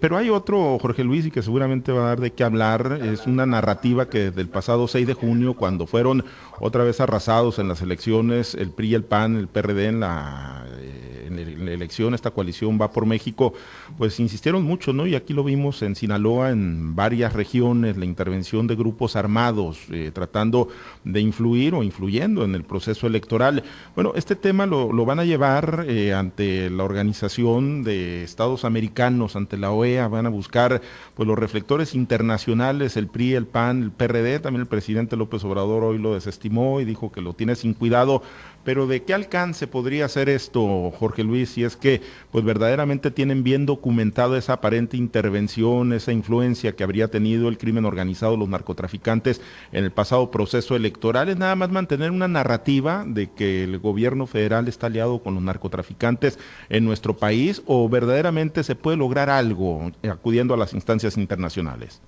Pero 0.00 0.16
hay 0.16 0.30
otro, 0.30 0.78
Jorge 0.78 1.04
Luis, 1.04 1.26
y 1.26 1.30
que 1.30 1.42
seguramente 1.42 1.92
va 1.92 2.04
a 2.04 2.08
dar 2.08 2.20
de 2.20 2.32
qué 2.32 2.44
hablar, 2.44 3.00
es 3.02 3.26
una 3.26 3.46
narrativa 3.46 4.08
que 4.08 4.30
desde 4.30 4.40
el 4.40 4.48
pasado 4.48 4.88
6 4.88 5.06
de 5.06 5.14
junio, 5.14 5.54
cuando 5.54 5.86
fueron 5.86 6.24
otra 6.60 6.84
vez 6.84 7.00
arrasados 7.00 7.58
en 7.58 7.68
las 7.68 7.82
elecciones, 7.82 8.54
el 8.54 8.70
PRI, 8.70 8.94
el 8.94 9.04
PAN, 9.04 9.36
el 9.36 9.48
PRD. 9.48 9.86
Eh, 9.86 11.16
en 11.26 11.66
la 11.66 11.72
elección, 11.72 12.14
esta 12.14 12.30
coalición 12.30 12.78
va 12.80 12.90
por 12.90 13.06
México, 13.06 13.52
pues 13.98 14.18
insistieron 14.20 14.64
mucho, 14.64 14.92
¿no? 14.92 15.06
Y 15.06 15.14
aquí 15.14 15.32
lo 15.32 15.44
vimos 15.44 15.82
en 15.82 15.94
Sinaloa, 15.94 16.50
en 16.50 16.94
varias 16.94 17.32
regiones, 17.32 17.96
la 17.96 18.04
intervención 18.04 18.66
de 18.66 18.76
grupos 18.76 19.16
armados, 19.16 19.75
eh, 19.90 20.10
tratando 20.12 20.68
de 21.04 21.20
influir 21.20 21.74
o 21.74 21.82
influyendo 21.82 22.44
en 22.44 22.54
el 22.54 22.64
proceso 22.64 23.06
electoral. 23.06 23.62
Bueno, 23.94 24.12
este 24.14 24.36
tema 24.36 24.66
lo, 24.66 24.88
van 25.04 25.20
a 25.20 25.24
llevar 25.24 25.86
eh, 25.88 26.14
ante 26.14 26.70
la 26.70 26.84
Organización 26.84 27.84
de 27.84 28.22
Estados 28.22 28.64
Americanos, 28.64 29.36
ante 29.36 29.56
la 29.56 29.70
OEA, 29.70 30.08
van 30.08 30.26
a 30.26 30.30
buscar 30.30 30.80
pues 31.14 31.26
los 31.26 31.38
reflectores 31.38 31.94
internacionales, 31.94 32.96
el 32.96 33.08
PRI, 33.08 33.34
el 33.34 33.46
PAN, 33.46 33.82
el 33.82 33.90
PRD, 33.90 34.40
también 34.40 34.62
el 34.62 34.68
presidente 34.68 35.16
López 35.16 35.44
Obrador 35.44 35.84
hoy 35.84 35.98
lo 35.98 36.14
desestimó 36.14 36.80
y 36.80 36.84
dijo 36.84 37.12
que 37.12 37.20
lo 37.20 37.34
tiene 37.34 37.54
sin 37.54 37.74
cuidado, 37.74 38.22
pero 38.66 38.88
¿de 38.88 39.04
qué 39.04 39.14
alcance 39.14 39.68
podría 39.68 40.08
ser 40.08 40.28
esto, 40.28 40.90
Jorge 40.98 41.22
Luis, 41.22 41.50
si 41.50 41.62
es 41.62 41.76
que 41.76 42.02
pues 42.32 42.44
verdaderamente 42.44 43.12
tienen 43.12 43.44
bien 43.44 43.64
documentado 43.64 44.36
esa 44.36 44.54
aparente 44.54 44.96
intervención, 44.96 45.92
esa 45.92 46.10
influencia 46.10 46.74
que 46.74 46.82
habría 46.82 47.06
tenido 47.06 47.48
el 47.48 47.58
crimen 47.58 47.84
organizado, 47.84 48.36
los 48.36 48.48
narcotraficantes 48.48 49.40
en 49.70 49.84
el 49.84 49.92
pasado 49.92 50.32
proceso 50.32 50.74
electoral? 50.74 51.28
Es 51.28 51.36
nada 51.36 51.54
más 51.54 51.70
mantener 51.70 52.10
una 52.10 52.26
narrativa 52.26 53.04
de 53.06 53.30
que 53.30 53.62
el 53.62 53.78
gobierno 53.78 54.26
federal 54.26 54.66
está 54.66 54.88
aliado 54.88 55.22
con 55.22 55.34
los 55.34 55.44
narcotraficantes 55.44 56.36
en 56.68 56.84
nuestro 56.84 57.16
país 57.16 57.62
o 57.66 57.88
verdaderamente 57.88 58.64
se 58.64 58.74
puede 58.74 58.96
lograr 58.96 59.30
algo 59.30 59.92
acudiendo 60.10 60.54
a 60.54 60.56
las 60.56 60.74
instancias 60.74 61.16
internacionales. 61.16 62.02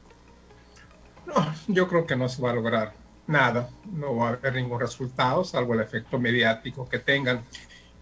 No, 1.24 1.34
yo 1.68 1.86
creo 1.86 2.04
que 2.04 2.16
no 2.16 2.28
se 2.28 2.42
va 2.42 2.50
a 2.50 2.54
lograr 2.54 3.07
nada, 3.28 3.70
no 3.92 4.16
va 4.16 4.30
a 4.30 4.32
haber 4.32 4.54
ningún 4.54 4.80
resultado, 4.80 5.44
salvo 5.44 5.74
el 5.74 5.80
efecto 5.80 6.18
mediático 6.18 6.88
que 6.88 6.98
tengan. 6.98 7.44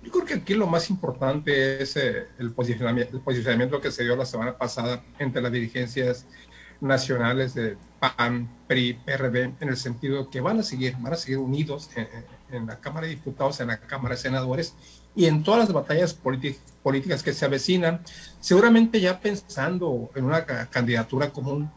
Yo 0.03 0.13
creo 0.13 0.25
que 0.25 0.35
aquí 0.35 0.55
lo 0.55 0.69
más 0.69 0.89
importante 0.89 1.83
es 1.83 1.97
eh, 1.97 2.29
el, 2.39 2.53
posicionamiento, 2.53 3.17
el 3.17 3.23
posicionamiento 3.23 3.81
que 3.81 3.91
se 3.91 4.05
dio 4.05 4.17
la 4.17 4.25
semana 4.25 4.57
pasada 4.57 5.03
entre 5.19 5.43
las 5.43 5.51
dirigencias 5.51 6.27
nacionales 6.81 7.55
de 7.55 7.77
PAN, 7.99 8.49
PRI, 8.69 8.95
PRD, 9.05 9.55
en 9.61 9.69
el 9.69 9.77
sentido 9.77 10.31
que 10.31 10.41
van 10.41 10.61
a 10.61 10.63
seguir, 10.63 10.95
van 10.99 11.15
a 11.15 11.17
seguir 11.17 11.39
unidos 11.39 11.91
en, 11.97 12.67
la 12.67 12.79
Cámara 12.79 13.07
de 13.07 13.15
Diputados, 13.15 13.59
en 13.61 13.69
la 13.69 13.79
Cámara 13.79 14.15
de 14.15 14.21
Senadores 14.21 14.75
y 15.17 15.25
en 15.25 15.43
todas 15.43 15.61
las 15.61 15.73
batallas 15.73 16.15
políticas 16.15 17.23
que 17.23 17.33
se 17.33 17.45
avecinan, 17.45 18.03
seguramente 18.39 19.01
ya 19.01 19.19
pensando 19.19 20.11
en 20.15 20.25
una 20.27 20.45
candidatura 20.45 21.33
común 21.33 21.71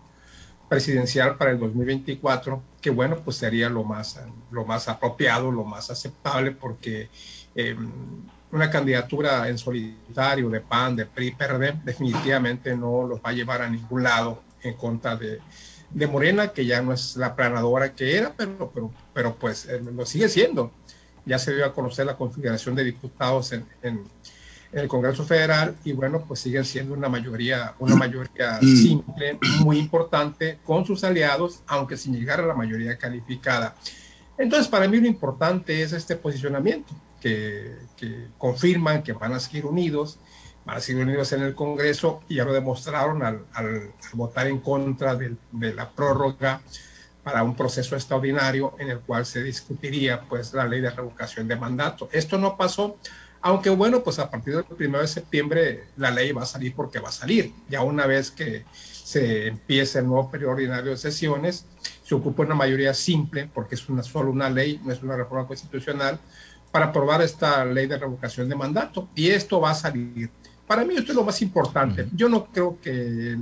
presidencial 0.69 1.36
para 1.36 1.51
el 1.51 1.60
2024, 1.60 2.62
que 2.79 2.91
bueno, 2.91 3.17
pues 3.17 3.38
sería 3.38 3.69
lo 3.69 3.84
más, 3.84 4.21
lo 4.51 4.63
más 4.63 4.88
apropiado, 4.88 5.51
lo 5.51 5.65
más 5.65 5.89
aceptable, 5.89 6.51
porque 6.51 7.10
em, 7.55 7.91
una 8.51 8.69
candidatura 8.69 9.49
en 9.49 9.58
solitario 9.58 10.49
de 10.49 10.62
PAN, 10.62 10.95
de 10.95 11.05
PRI, 11.08 11.32
PRD, 11.32 11.73
definitivamente 11.84 12.75
no 12.75 13.05
los 13.08 13.19
va 13.19 13.29
a 13.29 13.34
llevar 13.34 13.63
a 13.63 13.69
ningún 13.69 14.03
lado 14.03 14.43
en 14.62 14.75
contra 14.75 15.15
de, 15.15 15.39
de 15.89 16.08
Morena, 16.08 16.49
que 16.49 16.65
ya 16.65 16.82
no 16.82 16.93
es 16.93 17.17
la 17.17 17.36
planadora 17.36 17.93
que 17.93 18.15
era, 18.15 18.34
pero, 18.36 18.71
pero, 18.73 18.91
pero 19.13 19.36
pues 19.36 19.65
eh, 19.65 19.82
lo 19.82 20.05
sigue 20.05 20.29
siendo. 20.29 20.71
Ya 21.25 21.39
se 21.39 21.55
dio 21.55 21.65
a 21.65 21.73
conocer 21.73 22.05
la 22.05 22.15
configuración 22.15 22.75
de 22.75 22.84
diputados 22.84 23.51
en, 23.53 23.65
en 23.82 24.03
en 24.71 24.79
el 24.79 24.88
Congreso 24.88 25.23
Federal 25.25 25.75
y 25.84 25.93
bueno, 25.93 26.23
pues 26.27 26.41
siguen 26.41 26.65
siendo 26.65 26.93
una 26.93 27.10
mayoría, 27.10 27.73
una 27.79 27.95
mayoría 27.95 28.60
mm. 28.62 28.75
simple, 28.75 29.39
muy 29.62 29.79
importante 29.79 30.60
con 30.63 30.86
sus 30.86 31.03
aliados, 31.03 31.62
aunque 31.67 31.97
sin 31.97 32.13
llegar 32.13 32.39
a 32.39 32.45
la 32.45 32.53
mayoría 32.53 32.97
calificada. 32.97 33.75
Entonces, 34.38 34.67
para 34.67 34.88
mí 34.88 34.99
lo 34.99 35.08
importante 35.08 35.82
es 35.82 35.91
este 35.91 36.15
posicionamiento, 36.15 36.93
que, 37.19 37.75
que 37.97 38.27
confirman 38.38 39.03
que 39.03 39.13
van 39.13 39.34
a 39.34 39.39
seguir 39.39 39.65
unidos, 39.65 40.19
van 40.65 40.77
a 40.77 40.79
seguir 40.79 41.03
unidos 41.03 41.34
en 41.34 41.41
el 41.41 41.55
Congreso 41.55 42.21
y 42.29 42.36
ya 42.36 42.45
lo 42.45 42.53
demostraron 42.53 43.23
al, 43.23 43.45
al, 43.53 43.91
votar 44.13 44.47
en 44.47 44.60
contra 44.60 45.15
de, 45.15 45.36
de 45.51 45.73
la 45.73 45.89
prórroga 45.89 46.62
para 47.23 47.43
un 47.43 47.55
proceso 47.55 47.95
extraordinario 47.95 48.75
en 48.79 48.89
el 48.89 48.99
cual 48.99 49.25
se 49.25 49.43
discutiría 49.43 50.21
pues 50.21 50.53
la 50.53 50.65
ley 50.67 50.79
de 50.79 50.89
revocación 50.89 51.47
de 51.47 51.58
mandato. 51.58 52.08
Esto 52.13 52.38
no 52.38 52.55
pasó 52.55 52.97
aunque 53.41 53.69
bueno, 53.69 54.04
pues 54.04 54.19
a 54.19 54.30
partir 54.30 54.56
del 54.56 54.65
1 54.69 54.99
de 54.99 55.08
septiembre 55.08 55.84
la 55.97 56.12
ley 56.12 56.32
va 56.32 56.43
a 56.43 56.45
salir 56.45 56.73
porque 56.75 56.99
va 56.99 57.10
a 57.10 57.13
salir. 57.13 57.54
Ya 57.69 57.82
una 57.82 58.06
vez 58.06 58.32
que 58.32 58.65
se 58.73 59.47
empiece 59.47 59.99
el 59.99 60.08
nuevo 60.08 60.30
periodo 60.30 60.52
ordinario 60.52 60.91
de 60.91 60.97
sesiones, 60.97 61.65
se 62.04 62.15
ocupa 62.15 62.43
una 62.43 62.56
mayoría 62.56 62.93
simple, 62.93 63.49
porque 63.54 63.75
es 63.75 63.88
una, 63.89 64.04
solo 64.04 64.32
una 64.32 64.49
ley, 64.49 64.80
no 64.84 64.91
es 64.91 65.02
una 65.02 65.15
reforma 65.15 65.47
constitucional, 65.47 66.19
para 66.71 66.88
aprobar 66.88 67.21
esta 67.21 67.65
ley 67.65 67.88
de 67.88 67.97
revocación 67.97 68.49
de 68.49 68.56
mandato. 68.56 69.08
Y 69.15 69.30
esto 69.30 69.60
va 69.60 69.71
a 69.71 69.75
salir. 69.75 70.30
Para 70.67 70.86
mí 70.86 70.95
esto 70.95 71.12
es 71.12 71.15
lo 71.15 71.23
más 71.23 71.41
importante. 71.41 72.08
Yo 72.13 72.30
no 72.30 72.45
creo 72.45 72.80
que, 72.82 73.38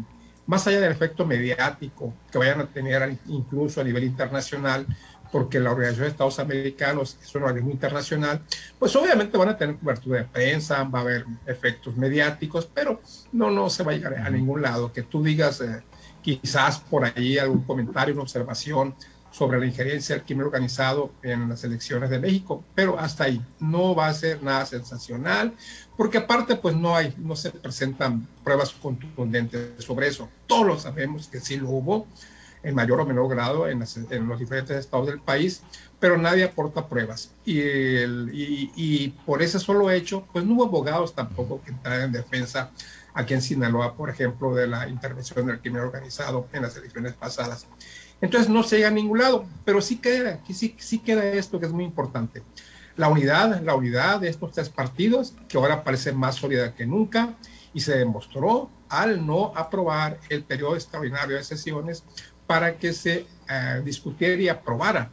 más 0.45 0.65
allá 0.65 0.79
del 0.79 0.93
efecto 0.93 1.25
mediático 1.25 2.13
que 2.31 2.38
vayan 2.38 2.62
a 2.62 2.67
tener 2.67 3.17
incluso 3.27 3.81
a 3.81 3.83
nivel 3.83 4.05
internacional, 4.05 4.88
porque 5.31 5.59
la 5.59 5.71
Organización 5.71 6.05
de 6.05 6.11
Estados 6.11 6.39
Americanos 6.39 7.17
es 7.21 7.35
un 7.35 7.43
organismo 7.43 7.71
internacional, 7.71 8.41
pues 8.79 8.95
obviamente 8.95 9.37
van 9.37 9.49
a 9.49 9.57
tener 9.57 9.77
cobertura 9.77 10.19
de 10.19 10.25
prensa, 10.25 10.83
va 10.83 10.99
a 10.99 11.01
haber 11.03 11.25
efectos 11.45 11.95
mediáticos, 11.97 12.69
pero 12.73 13.01
no, 13.31 13.51
no 13.51 13.69
se 13.69 13.83
va 13.83 13.91
a 13.91 13.95
llegar 13.95 14.15
a 14.15 14.29
ningún 14.29 14.61
lado. 14.61 14.91
Que 14.91 15.03
tú 15.03 15.23
digas 15.23 15.61
eh, 15.61 15.83
quizás 16.21 16.79
por 16.79 17.05
ahí 17.05 17.37
algún 17.37 17.63
comentario, 17.63 18.13
una 18.13 18.23
observación 18.23 18.95
sobre 19.31 19.59
la 19.59 19.65
injerencia 19.65 20.15
del 20.15 20.25
crimen 20.25 20.47
organizado 20.47 21.11
en 21.21 21.49
las 21.49 21.63
elecciones 21.63 22.09
de 22.09 22.19
México, 22.19 22.63
pero 22.73 22.97
hasta 22.97 23.25
ahí 23.25 23.41
no 23.59 23.93
va 23.93 24.07
a 24.07 24.13
ser 24.13 24.41
nada 24.41 24.65
sensacional, 24.65 25.53
porque 25.95 26.17
aparte 26.17 26.55
pues 26.55 26.75
no 26.75 26.95
hay, 26.95 27.13
no 27.17 27.35
se 27.35 27.51
presentan 27.51 28.27
pruebas 28.43 28.71
contundentes 28.71 29.83
sobre 29.83 30.07
eso. 30.07 30.29
Todos 30.47 30.65
lo 30.65 30.79
sabemos 30.79 31.27
que 31.27 31.39
sí 31.39 31.57
lo 31.57 31.69
hubo, 31.69 32.07
en 32.67 32.75
mayor 32.75 32.99
o 32.99 33.06
menor 33.06 33.30
grado 33.30 33.69
en, 33.69 33.80
los 33.80 34.39
diferentes 34.39 34.75
estados 34.75 35.08
del 35.08 35.21
país, 35.21 35.63
pero 36.01 36.17
nadie 36.17 36.43
aporta 36.43 36.86
pruebas. 36.88 37.32
Y, 37.45 37.62
y, 37.63 39.10
por 39.25 39.41
ese 39.41 39.58
solo 39.58 39.89
hecho, 39.89 40.27
pues 40.34 40.43
no 40.43 40.56
hubo 40.56 40.65
abogados 40.65 41.15
tampoco 41.15 41.62
que 41.63 41.71
entraran 41.71 42.01
en 42.01 42.12
defensa 42.12 42.71
aquí 43.13 43.34
en 43.34 43.41
Sinaloa, 43.41 43.95
por 43.95 44.10
ejemplo, 44.10 44.53
de 44.53 44.67
la 44.67 44.89
intervención 44.89 45.47
del 45.47 45.62
crimen 45.62 45.82
organizado 45.82 46.45
en 46.51 46.63
las 46.63 46.75
elecciones 46.75 47.13
pasadas. 47.13 47.67
Entonces 48.19 48.49
no 48.49 48.63
se 48.63 48.75
llega 48.75 48.89
a 48.89 48.91
ningún 48.91 49.19
lado, 49.19 49.45
pero 49.63 49.80
sí 49.80 49.99
queda, 49.99 50.41
sí, 50.49 50.75
sí 50.77 50.99
queda 50.99 51.23
esto 51.23 51.62
que 51.62 51.67
es 51.67 51.71
muy 51.71 51.86
importante. 51.86 52.43
La 52.97 53.08
unidad, 53.08 53.62
la 53.62 53.75
unidad 53.75 54.19
de 54.19 54.27
estos 54.27 54.51
tres 54.51 54.67
partidos, 54.67 55.36
que 55.47 55.58
ahora 55.58 55.86
parece 55.86 56.12
más 56.12 56.36
sólida 56.36 56.75
que 56.75 56.86
nunca, 56.86 57.34
y 57.73 57.80
se 57.80 57.97
demostró 57.97 58.69
al 58.89 59.25
no 59.25 59.53
aprobar 59.56 60.19
el 60.30 60.43
periodo 60.43 60.75
extraordinario 60.75 61.38
de 61.38 61.43
sesiones 61.43 62.03
para 62.47 62.77
que 62.77 62.93
se 62.93 63.25
uh, 63.49 63.83
discutiera 63.83 64.41
y 64.41 64.47
aprobara 64.47 65.12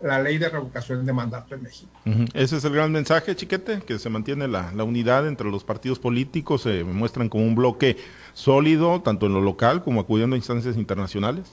la 0.00 0.22
ley 0.22 0.38
de 0.38 0.48
revocación 0.48 1.04
de 1.04 1.12
mandato 1.12 1.54
en 1.54 1.62
México. 1.64 1.90
Ese 2.32 2.56
es 2.56 2.64
el 2.64 2.72
gran 2.72 2.92
mensaje, 2.92 3.34
Chiquete, 3.34 3.80
que 3.84 3.98
se 3.98 4.08
mantiene 4.08 4.46
la, 4.46 4.72
unidad 4.84 5.26
entre 5.26 5.50
los 5.50 5.64
partidos 5.64 5.98
políticos, 5.98 6.62
se 6.62 6.84
muestran 6.84 7.28
como 7.28 7.44
un 7.44 7.54
bloque 7.54 7.96
sólido, 8.32 9.02
tanto 9.02 9.26
en 9.26 9.34
lo 9.34 9.40
local 9.40 9.82
como 9.82 10.00
acudiendo 10.00 10.34
a 10.34 10.38
instancias 10.38 10.76
internacionales. 10.76 11.52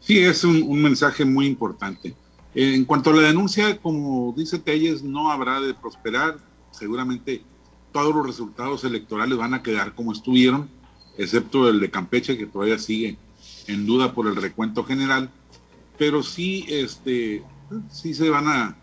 Sí, 0.00 0.18
es 0.18 0.44
un, 0.44 0.82
mensaje 0.82 1.24
muy 1.24 1.46
importante. 1.46 2.14
En 2.54 2.84
cuanto 2.84 3.10
a 3.10 3.14
la 3.14 3.22
denuncia, 3.22 3.78
como 3.78 4.34
dice 4.36 4.58
Telles, 4.58 5.02
no 5.02 5.30
habrá 5.30 5.60
de 5.60 5.74
prosperar. 5.74 6.38
Seguramente 6.70 7.42
todos 7.92 8.14
los 8.14 8.26
resultados 8.26 8.82
electorales 8.84 9.36
van 9.36 9.54
a 9.54 9.62
quedar 9.62 9.94
como 9.94 10.12
estuvieron, 10.12 10.70
excepto 11.18 11.68
el 11.68 11.80
de 11.80 11.90
Campeche, 11.90 12.38
que 12.38 12.46
todavía 12.46 12.78
sigue 12.78 13.18
en 13.66 13.86
duda 13.86 14.14
por 14.14 14.26
el 14.26 14.36
recuento 14.36 14.84
general 14.84 15.30
pero 15.98 16.22
sí, 16.22 16.66
este, 16.68 17.44
sí 17.88 18.14
se 18.14 18.28
van 18.28 18.48
a, 18.48 18.76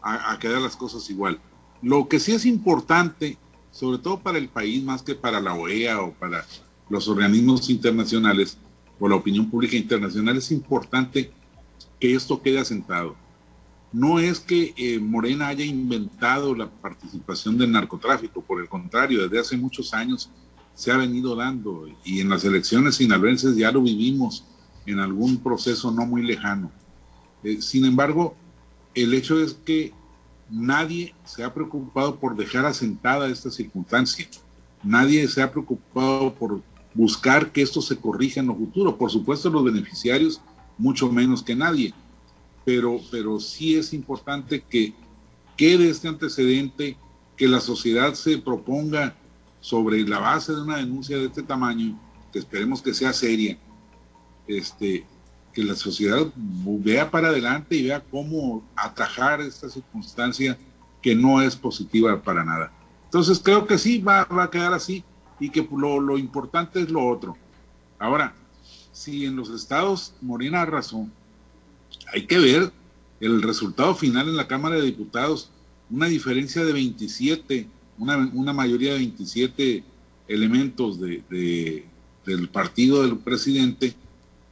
a, 0.00 0.38
quedar 0.38 0.62
las 0.62 0.76
cosas 0.76 1.08
igual. 1.10 1.38
Lo 1.82 2.08
que 2.08 2.20
sí 2.20 2.32
es 2.32 2.46
importante, 2.46 3.36
sobre 3.70 3.98
todo 3.98 4.20
para 4.20 4.38
el 4.38 4.48
país, 4.48 4.82
más 4.82 5.02
que 5.02 5.14
para 5.14 5.40
la 5.40 5.54
OEA 5.54 6.00
o 6.00 6.12
para 6.14 6.46
los 6.88 7.08
organismos 7.08 7.68
internacionales 7.68 8.56
o 8.98 9.08
la 9.08 9.16
opinión 9.16 9.50
pública 9.50 9.76
internacional, 9.76 10.36
es 10.36 10.50
importante 10.50 11.30
que 11.98 12.14
esto 12.14 12.40
quede 12.40 12.60
asentado. 12.60 13.16
No 13.92 14.18
es 14.18 14.40
que 14.40 14.72
eh, 14.76 14.98
Morena 14.98 15.48
haya 15.48 15.66
inventado 15.66 16.54
la 16.54 16.70
participación 16.70 17.58
del 17.58 17.72
narcotráfico, 17.72 18.40
por 18.40 18.62
el 18.62 18.68
contrario, 18.68 19.22
desde 19.22 19.40
hace 19.40 19.56
muchos 19.56 19.92
años 19.92 20.30
se 20.74 20.90
ha 20.90 20.96
venido 20.96 21.36
dando 21.36 21.86
y 22.04 22.20
en 22.20 22.28
las 22.28 22.44
elecciones 22.44 22.96
sinaloenses 22.96 23.56
ya 23.56 23.70
lo 23.70 23.82
vivimos 23.82 24.44
en 24.86 24.98
algún 24.98 25.38
proceso 25.38 25.90
no 25.90 26.06
muy 26.06 26.22
lejano. 26.22 26.70
Eh, 27.44 27.60
sin 27.60 27.84
embargo, 27.84 28.34
el 28.94 29.14
hecho 29.14 29.40
es 29.40 29.54
que 29.54 29.92
nadie 30.50 31.14
se 31.24 31.44
ha 31.44 31.52
preocupado 31.52 32.16
por 32.16 32.36
dejar 32.36 32.66
asentada 32.66 33.28
esta 33.28 33.50
circunstancia. 33.50 34.28
Nadie 34.82 35.26
se 35.28 35.42
ha 35.42 35.50
preocupado 35.50 36.34
por 36.34 36.62
buscar 36.94 37.52
que 37.52 37.62
esto 37.62 37.80
se 37.80 37.96
corrija 37.96 38.40
en 38.40 38.48
lo 38.48 38.56
futuro. 38.56 38.96
Por 38.96 39.10
supuesto, 39.10 39.50
los 39.50 39.64
beneficiarios, 39.64 40.40
mucho 40.78 41.10
menos 41.10 41.42
que 41.42 41.54
nadie. 41.54 41.94
Pero, 42.64 43.00
pero 43.10 43.40
sí 43.40 43.76
es 43.76 43.92
importante 43.92 44.62
que 44.62 44.94
quede 45.56 45.90
este 45.90 46.08
antecedente, 46.08 46.96
que 47.36 47.48
la 47.48 47.60
sociedad 47.60 48.14
se 48.14 48.38
proponga 48.38 49.16
sobre 49.62 50.06
la 50.06 50.18
base 50.18 50.52
de 50.52 50.60
una 50.60 50.76
denuncia 50.76 51.16
de 51.16 51.26
este 51.26 51.42
tamaño, 51.42 51.98
que 52.32 52.40
esperemos 52.40 52.82
que 52.82 52.92
sea 52.92 53.12
seria, 53.12 53.56
este, 54.48 55.06
que 55.54 55.62
la 55.62 55.76
sociedad 55.76 56.26
vea 56.36 57.10
para 57.10 57.28
adelante 57.28 57.76
y 57.76 57.84
vea 57.84 58.02
cómo 58.10 58.68
atajar 58.74 59.40
esta 59.40 59.70
circunstancia 59.70 60.58
que 61.00 61.14
no 61.14 61.40
es 61.40 61.54
positiva 61.54 62.20
para 62.20 62.44
nada. 62.44 62.72
Entonces 63.04 63.40
creo 63.42 63.66
que 63.66 63.78
sí 63.78 63.98
va, 63.98 64.26
a 64.28 64.50
quedar 64.50 64.74
así 64.74 65.04
y 65.38 65.48
que 65.50 65.66
lo, 65.76 66.00
lo, 66.00 66.18
importante 66.18 66.80
es 66.80 66.90
lo 66.90 67.06
otro. 67.06 67.36
Ahora, 68.00 68.34
si 68.90 69.26
en 69.26 69.36
los 69.36 69.50
estados 69.50 70.14
Morena 70.20 70.64
razón, 70.64 71.12
hay 72.12 72.26
que 72.26 72.38
ver 72.38 72.72
el 73.20 73.42
resultado 73.42 73.94
final 73.94 74.28
en 74.28 74.36
la 74.36 74.48
Cámara 74.48 74.74
de 74.74 74.82
Diputados, 74.82 75.50
una 75.88 76.06
diferencia 76.06 76.64
de 76.64 76.72
27, 76.72 77.68
una, 77.98 78.30
una 78.32 78.52
mayoría 78.52 78.92
de 78.92 78.98
27 78.98 79.84
elementos 80.28 81.00
de, 81.00 81.84
del 82.24 82.48
partido 82.48 83.02
del 83.02 83.18
presidente 83.18 83.94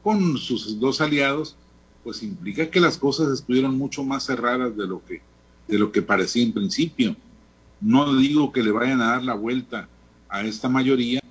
con 0.03 0.37
sus 0.37 0.79
dos 0.79 1.01
aliados, 1.01 1.55
pues 2.03 2.23
implica 2.23 2.69
que 2.69 2.79
las 2.79 2.97
cosas 2.97 3.31
estuvieron 3.31 3.77
mucho 3.77 4.03
más 4.03 4.25
cerradas 4.25 4.75
de 4.75 4.87
lo 4.87 5.03
que, 5.05 5.21
de 5.67 5.77
lo 5.77 5.91
que 5.91 6.01
parecía 6.01 6.43
en 6.43 6.53
principio. 6.53 7.15
No 7.79 8.15
digo 8.15 8.51
que 8.51 8.63
le 8.63 8.71
vayan 8.71 9.01
a 9.01 9.11
dar 9.11 9.23
la 9.23 9.33
vuelta 9.33 9.87
a 10.29 10.41
esta 10.43 10.69
mayoría, 10.69 11.21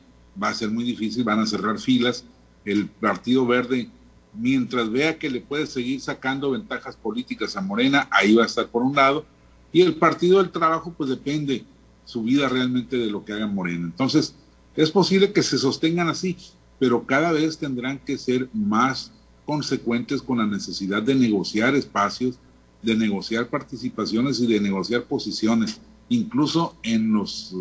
va 0.41 0.49
a 0.49 0.55
ser 0.55 0.71
muy 0.71 0.85
difícil, 0.85 1.25
van 1.25 1.41
a 1.41 1.47
cerrar 1.47 1.79
filas. 1.79 2.25
El 2.65 2.87
Partido 2.87 3.47
Verde, 3.47 3.89
mientras 4.35 4.91
vea 4.91 5.19
que 5.19 5.31
le 5.31 5.41
puede 5.41 5.67
seguir 5.67 6.01
sacando 6.01 6.53
ventajas 6.53 6.97
políticas 6.97 7.57
a 7.57 7.61
Morena, 7.61 8.09
ahí 8.11 8.35
va 8.35 8.45
a 8.45 8.47
estar 8.47 8.69
por 8.69 8.83
un 8.83 8.95
lado. 8.95 9.25
Y 9.73 9.83
el 9.83 9.95
Partido 9.95 10.39
del 10.39 10.51
Trabajo, 10.51 10.93
pues 10.97 11.11
depende 11.11 11.65
su 12.11 12.23
vida 12.23 12.49
realmente 12.49 12.97
de 12.97 13.11
lo 13.11 13.25
que 13.25 13.33
haga 13.33 13.47
Morena. 13.47 13.87
Entonces, 13.87 14.35
es 14.77 14.91
posible 14.91 15.33
que 15.33 15.43
se 15.43 15.59
sostengan 15.59 16.09
así 16.09 16.37
pero 16.81 17.05
cada 17.07 17.31
vez 17.31 17.59
tendrán 17.59 17.99
que 17.99 18.19
ser 18.19 18.49
más 18.55 19.13
consecuentes 19.45 20.23
con 20.23 20.39
la 20.39 20.47
necesidad 20.47 21.03
de 21.03 21.15
negociar 21.15 21.75
espacios, 21.77 22.39
de 22.83 22.97
negociar 22.97 23.49
participaciones 23.49 24.41
y 24.41 24.47
de 24.47 24.61
negociar 24.61 25.05
posiciones, 25.05 25.79
incluso 26.09 26.75
en 26.83 27.13
los 27.13 27.55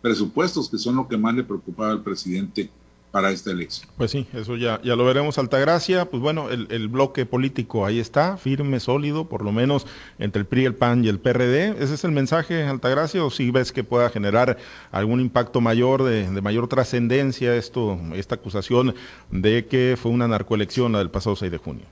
presupuestos, 0.00 0.70
que 0.70 0.78
son 0.78 0.96
lo 0.96 1.08
que 1.08 1.18
más 1.18 1.34
le 1.34 1.42
preocupaba 1.42 1.90
al 1.90 2.04
presidente 2.04 2.70
para 3.10 3.30
esta 3.30 3.50
elección. 3.50 3.90
Pues 3.96 4.10
sí, 4.10 4.26
eso 4.32 4.56
ya, 4.56 4.80
ya 4.82 4.96
lo 4.96 5.04
veremos, 5.04 5.38
Altagracia. 5.38 6.04
Pues 6.04 6.22
bueno, 6.22 6.48
el, 6.50 6.88
bloque 6.88 7.26
político 7.26 7.84
ahí 7.84 7.98
está, 7.98 8.36
firme, 8.36 8.80
sólido, 8.80 9.28
por 9.28 9.42
lo 9.42 9.52
menos 9.52 9.86
entre 10.18 10.40
el 10.40 10.46
PRI, 10.46 10.64
el 10.66 10.74
PAN 10.74 11.04
y 11.04 11.08
el 11.08 11.18
PRD. 11.18 11.82
¿Ese 11.82 11.94
es 11.94 12.04
el 12.04 12.12
mensaje, 12.12 12.64
Altagracia? 12.64 13.24
¿O 13.24 13.30
si 13.30 13.50
ves 13.50 13.72
que 13.72 13.84
pueda 13.84 14.10
generar 14.10 14.58
algún 14.92 15.20
impacto 15.20 15.60
mayor, 15.60 16.04
de, 16.04 16.28
mayor 16.40 16.68
trascendencia 16.68 17.54
esto, 17.54 17.98
esta 18.14 18.36
acusación 18.36 18.94
de 19.30 19.66
que 19.66 19.96
fue 20.00 20.12
una 20.12 20.28
narcoelección 20.28 20.92
la 20.92 20.98
del 20.98 21.10
pasado 21.10 21.36
6 21.36 21.50
de 21.50 21.58
junio? 21.58 21.84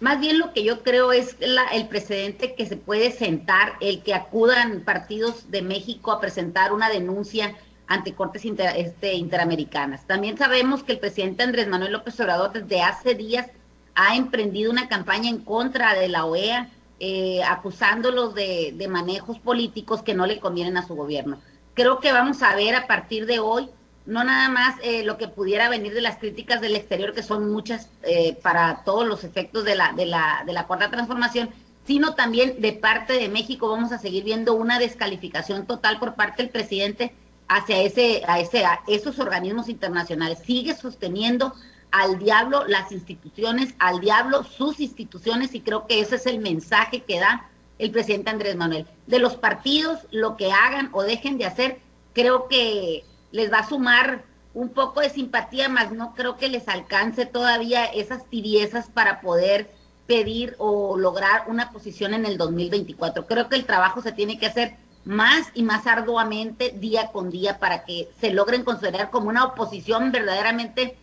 Más 0.00 0.20
bien 0.20 0.38
lo 0.38 0.52
que 0.52 0.62
yo 0.62 0.84
creo 0.84 1.10
es 1.10 1.36
el 1.40 1.88
precedente 1.88 2.54
que 2.54 2.66
se 2.66 2.76
puede 2.76 3.10
sentar, 3.10 3.72
el 3.80 4.04
que 4.04 4.14
acudan 4.14 4.82
partidos 4.84 5.50
de 5.50 5.62
México 5.62 6.12
a 6.12 6.20
presentar 6.20 6.72
una 6.72 6.88
denuncia 6.88 7.56
ante 7.88 8.14
cortes 8.14 8.44
este, 8.44 9.14
interamericanas. 9.14 10.06
También 10.06 10.36
sabemos 10.36 10.84
que 10.84 10.92
el 10.92 10.98
presidente 10.98 11.42
Andrés 11.42 11.68
Manuel 11.68 11.92
López 11.92 12.20
Obrador 12.20 12.52
desde 12.52 12.82
hace 12.82 13.14
días 13.14 13.48
ha 13.94 14.14
emprendido 14.14 14.70
una 14.70 14.88
campaña 14.88 15.30
en 15.30 15.38
contra 15.38 15.94
de 15.94 16.08
la 16.08 16.26
OEA, 16.26 16.68
eh, 17.00 17.42
acusándolos 17.42 18.34
de, 18.34 18.86
manejos 18.90 19.38
políticos 19.38 20.02
que 20.02 20.14
no 20.14 20.26
le 20.26 20.38
convienen 20.38 20.76
a 20.76 20.86
su 20.86 20.94
gobierno. 20.94 21.40
Creo 21.74 21.98
que 21.98 22.12
vamos 22.12 22.42
a 22.42 22.54
ver 22.54 22.74
a 22.74 22.86
partir 22.86 23.26
de 23.26 23.38
hoy 23.38 23.70
no 24.04 24.24
nada 24.24 24.48
más 24.48 24.76
eh, 24.82 25.04
lo 25.04 25.18
que 25.18 25.28
pudiera 25.28 25.68
venir 25.68 25.92
de 25.92 26.00
las 26.00 26.16
críticas 26.16 26.62
del 26.62 26.76
exterior, 26.76 27.12
que 27.12 27.22
son 27.22 27.50
muchas 27.50 27.90
eh, 28.04 28.38
para 28.42 28.82
todos 28.84 29.06
los 29.06 29.22
efectos 29.22 29.64
de 29.64 29.74
la, 29.74 29.92
de, 29.92 30.06
la, 30.06 30.44
de 30.46 30.54
la 30.54 30.66
cuarta 30.66 30.90
transformación, 30.90 31.50
sino 31.86 32.14
también 32.14 32.60
de 32.60 32.72
parte 32.72 33.14
de 33.14 33.28
México 33.28 33.68
vamos 33.68 33.92
a 33.92 33.98
seguir 33.98 34.24
viendo 34.24 34.54
una 34.54 34.78
descalificación 34.78 35.66
total 35.66 35.98
por 35.98 36.14
parte 36.14 36.42
del 36.42 36.50
presidente 36.50 37.12
hacia 37.48 37.82
ese, 37.82 38.22
a 38.26 38.40
ese, 38.40 38.64
a 38.64 38.80
esos 38.86 39.18
organismos 39.18 39.68
internacionales. 39.68 40.38
Sigue 40.44 40.74
sosteniendo 40.74 41.54
al 41.90 42.18
diablo 42.18 42.66
las 42.66 42.92
instituciones, 42.92 43.74
al 43.78 44.00
diablo 44.00 44.44
sus 44.44 44.80
instituciones, 44.80 45.54
y 45.54 45.60
creo 45.60 45.86
que 45.86 46.00
ese 46.00 46.16
es 46.16 46.26
el 46.26 46.38
mensaje 46.38 47.02
que 47.02 47.18
da 47.18 47.48
el 47.78 47.90
presidente 47.90 48.30
Andrés 48.30 48.56
Manuel. 48.56 48.86
De 49.06 49.18
los 49.18 49.36
partidos, 49.36 50.00
lo 50.10 50.36
que 50.36 50.52
hagan 50.52 50.90
o 50.92 51.02
dejen 51.02 51.38
de 51.38 51.46
hacer, 51.46 51.80
creo 52.12 52.48
que 52.48 53.04
les 53.32 53.52
va 53.52 53.60
a 53.60 53.68
sumar 53.68 54.24
un 54.54 54.70
poco 54.70 55.00
de 55.00 55.10
simpatía, 55.10 55.68
más 55.68 55.92
no 55.92 56.14
creo 56.14 56.36
que 56.36 56.48
les 56.48 56.68
alcance 56.68 57.26
todavía 57.26 57.84
esas 57.84 58.26
tibiezas 58.26 58.88
para 58.88 59.20
poder 59.20 59.70
pedir 60.06 60.56
o 60.58 60.96
lograr 60.96 61.44
una 61.48 61.70
posición 61.70 62.14
en 62.14 62.26
el 62.26 62.38
2024. 62.38 63.26
Creo 63.26 63.48
que 63.48 63.56
el 63.56 63.66
trabajo 63.66 64.02
se 64.02 64.12
tiene 64.12 64.38
que 64.38 64.46
hacer 64.46 64.76
más 65.04 65.48
y 65.54 65.62
más 65.62 65.86
arduamente 65.86 66.74
día 66.76 67.10
con 67.12 67.30
día 67.30 67.58
para 67.58 67.84
que 67.84 68.08
se 68.20 68.30
logren 68.30 68.64
considerar 68.64 69.10
como 69.10 69.28
una 69.28 69.44
oposición 69.44 70.12
verdaderamente 70.12 70.96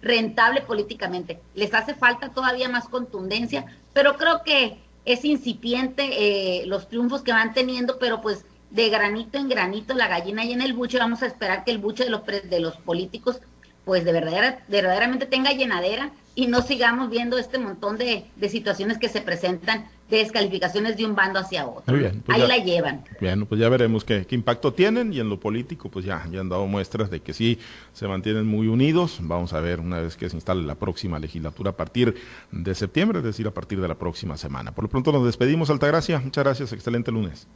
rentable 0.00 0.62
políticamente. 0.62 1.40
Les 1.54 1.72
hace 1.74 1.94
falta 1.94 2.30
todavía 2.30 2.68
más 2.68 2.88
contundencia, 2.88 3.66
pero 3.92 4.16
creo 4.16 4.42
que 4.42 4.78
es 5.04 5.24
incipiente 5.24 6.62
eh, 6.62 6.66
los 6.66 6.88
triunfos 6.88 7.22
que 7.22 7.32
van 7.32 7.54
teniendo, 7.54 7.98
pero 7.98 8.20
pues 8.20 8.44
de 8.70 8.88
granito 8.88 9.38
en 9.38 9.48
granito 9.48 9.94
la 9.94 10.08
gallina 10.08 10.44
y 10.44 10.52
en 10.52 10.62
el 10.62 10.72
buche 10.72 10.98
vamos 10.98 11.22
a 11.22 11.26
esperar 11.26 11.64
que 11.64 11.70
el 11.70 11.78
buche 11.78 12.04
de 12.04 12.10
los, 12.10 12.22
de 12.24 12.60
los 12.60 12.76
políticos 12.78 13.40
pues 13.84 14.04
de 14.04 14.12
verdad, 14.12 14.60
verdaderamente 14.68 15.26
tenga 15.26 15.52
llenadera 15.52 16.12
y 16.34 16.46
no 16.46 16.62
sigamos 16.62 17.10
viendo 17.10 17.36
este 17.36 17.58
montón 17.58 17.98
de, 17.98 18.24
situaciones 18.48 18.98
que 18.98 19.08
se 19.08 19.20
presentan 19.20 19.86
de 20.08 20.18
descalificaciones 20.18 20.96
de 20.96 21.04
un 21.04 21.14
bando 21.14 21.38
hacia 21.38 21.66
otro. 21.66 21.94
Pues 21.94 22.12
Ahí 22.28 22.46
la 22.46 22.58
llevan. 22.58 23.04
Bien, 23.20 23.44
pues 23.46 23.60
ya 23.60 23.68
veremos 23.68 24.04
qué, 24.04 24.26
impacto 24.30 24.72
tienen 24.72 25.12
y 25.12 25.20
en 25.20 25.28
lo 25.28 25.40
político 25.40 25.90
pues 25.90 26.04
ya, 26.04 26.26
ya 26.30 26.40
han 26.40 26.48
dado 26.48 26.66
muestras 26.66 27.10
de 27.10 27.20
que 27.20 27.34
sí 27.34 27.58
se 27.92 28.06
mantienen 28.08 28.46
muy 28.46 28.68
unidos. 28.68 29.18
Vamos 29.20 29.52
a 29.52 29.60
ver 29.60 29.80
una 29.80 30.00
vez 30.00 30.16
que 30.16 30.28
se 30.28 30.36
instale 30.36 30.62
la 30.62 30.74
próxima 30.74 31.18
legislatura 31.18 31.70
a 31.70 31.76
partir 31.76 32.14
de 32.50 32.74
septiembre, 32.74 33.18
es 33.18 33.24
decir, 33.24 33.46
a 33.46 33.52
partir 33.52 33.80
de 33.80 33.88
la 33.88 33.96
próxima 33.96 34.36
semana. 34.36 34.72
Por 34.72 34.84
lo 34.84 34.90
pronto 34.90 35.12
nos 35.12 35.24
despedimos, 35.24 35.70
Altagracia. 35.70 36.18
Muchas 36.18 36.44
gracias, 36.44 36.72
excelente 36.72 37.10
lunes. 37.10 37.46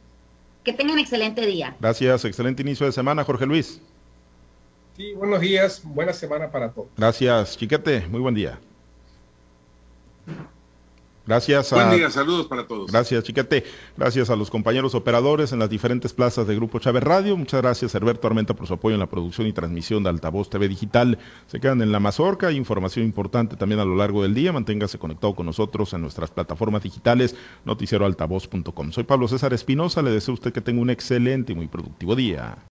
Que 0.63 0.73
tengan 0.73 0.99
excelente 0.99 1.45
día. 1.45 1.75
Gracias, 1.79 2.25
excelente 2.25 2.61
inicio 2.61 2.85
de 2.85 2.91
semana, 2.91 3.23
Jorge 3.23 3.45
Luis. 3.45 3.81
Sí, 4.97 5.13
buenos 5.13 5.41
días, 5.41 5.83
buena 5.83 6.11
semana 6.11 6.49
para 6.49 6.71
todos. 6.71 6.89
Gracias, 6.97 7.55
Chiquete, 7.55 8.07
muy 8.09 8.19
buen 8.19 8.33
día. 8.33 8.59
Gracias 11.27 11.71
a... 11.71 11.75
Buen 11.75 11.99
día, 11.99 12.09
saludos 12.09 12.47
para 12.47 12.65
todos. 12.65 12.91
Gracias, 12.91 13.23
Chiquete. 13.23 13.63
Gracias 13.95 14.31
a 14.31 14.35
los 14.35 14.49
compañeros 14.49 14.95
operadores 14.95 15.51
en 15.51 15.59
las 15.59 15.69
diferentes 15.69 16.13
plazas 16.13 16.47
de 16.47 16.55
Grupo 16.55 16.79
Chávez 16.79 17.03
Radio. 17.03 17.37
Muchas 17.37 17.61
gracias, 17.61 17.93
Herberto 17.93 18.25
Armenta, 18.25 18.55
por 18.55 18.65
su 18.65 18.73
apoyo 18.73 18.95
en 18.95 18.99
la 18.99 19.05
producción 19.05 19.45
y 19.45 19.53
transmisión 19.53 20.01
de 20.01 20.09
Altavoz 20.09 20.49
TV 20.49 20.67
Digital. 20.67 21.19
Se 21.45 21.59
quedan 21.59 21.83
en 21.83 21.91
la 21.91 21.99
mazorca, 21.99 22.47
hay 22.47 22.55
información 22.55 23.05
importante 23.05 23.55
también 23.55 23.79
a 23.79 23.85
lo 23.85 23.95
largo 23.95 24.23
del 24.23 24.33
día. 24.33 24.51
Manténgase 24.51 24.97
conectado 24.97 25.35
con 25.35 25.45
nosotros 25.45 25.93
en 25.93 26.01
nuestras 26.01 26.31
plataformas 26.31 26.81
digitales, 26.81 27.35
noticieroaltavoz.com. 27.65 28.91
Soy 28.93 29.03
Pablo 29.03 29.27
César 29.27 29.53
Espinosa, 29.53 30.01
le 30.01 30.09
deseo 30.09 30.31
a 30.31 30.35
usted 30.35 30.53
que 30.53 30.61
tenga 30.61 30.81
un 30.81 30.89
excelente 30.89 31.51
y 31.51 31.55
muy 31.55 31.67
productivo 31.67 32.15
día. 32.15 32.57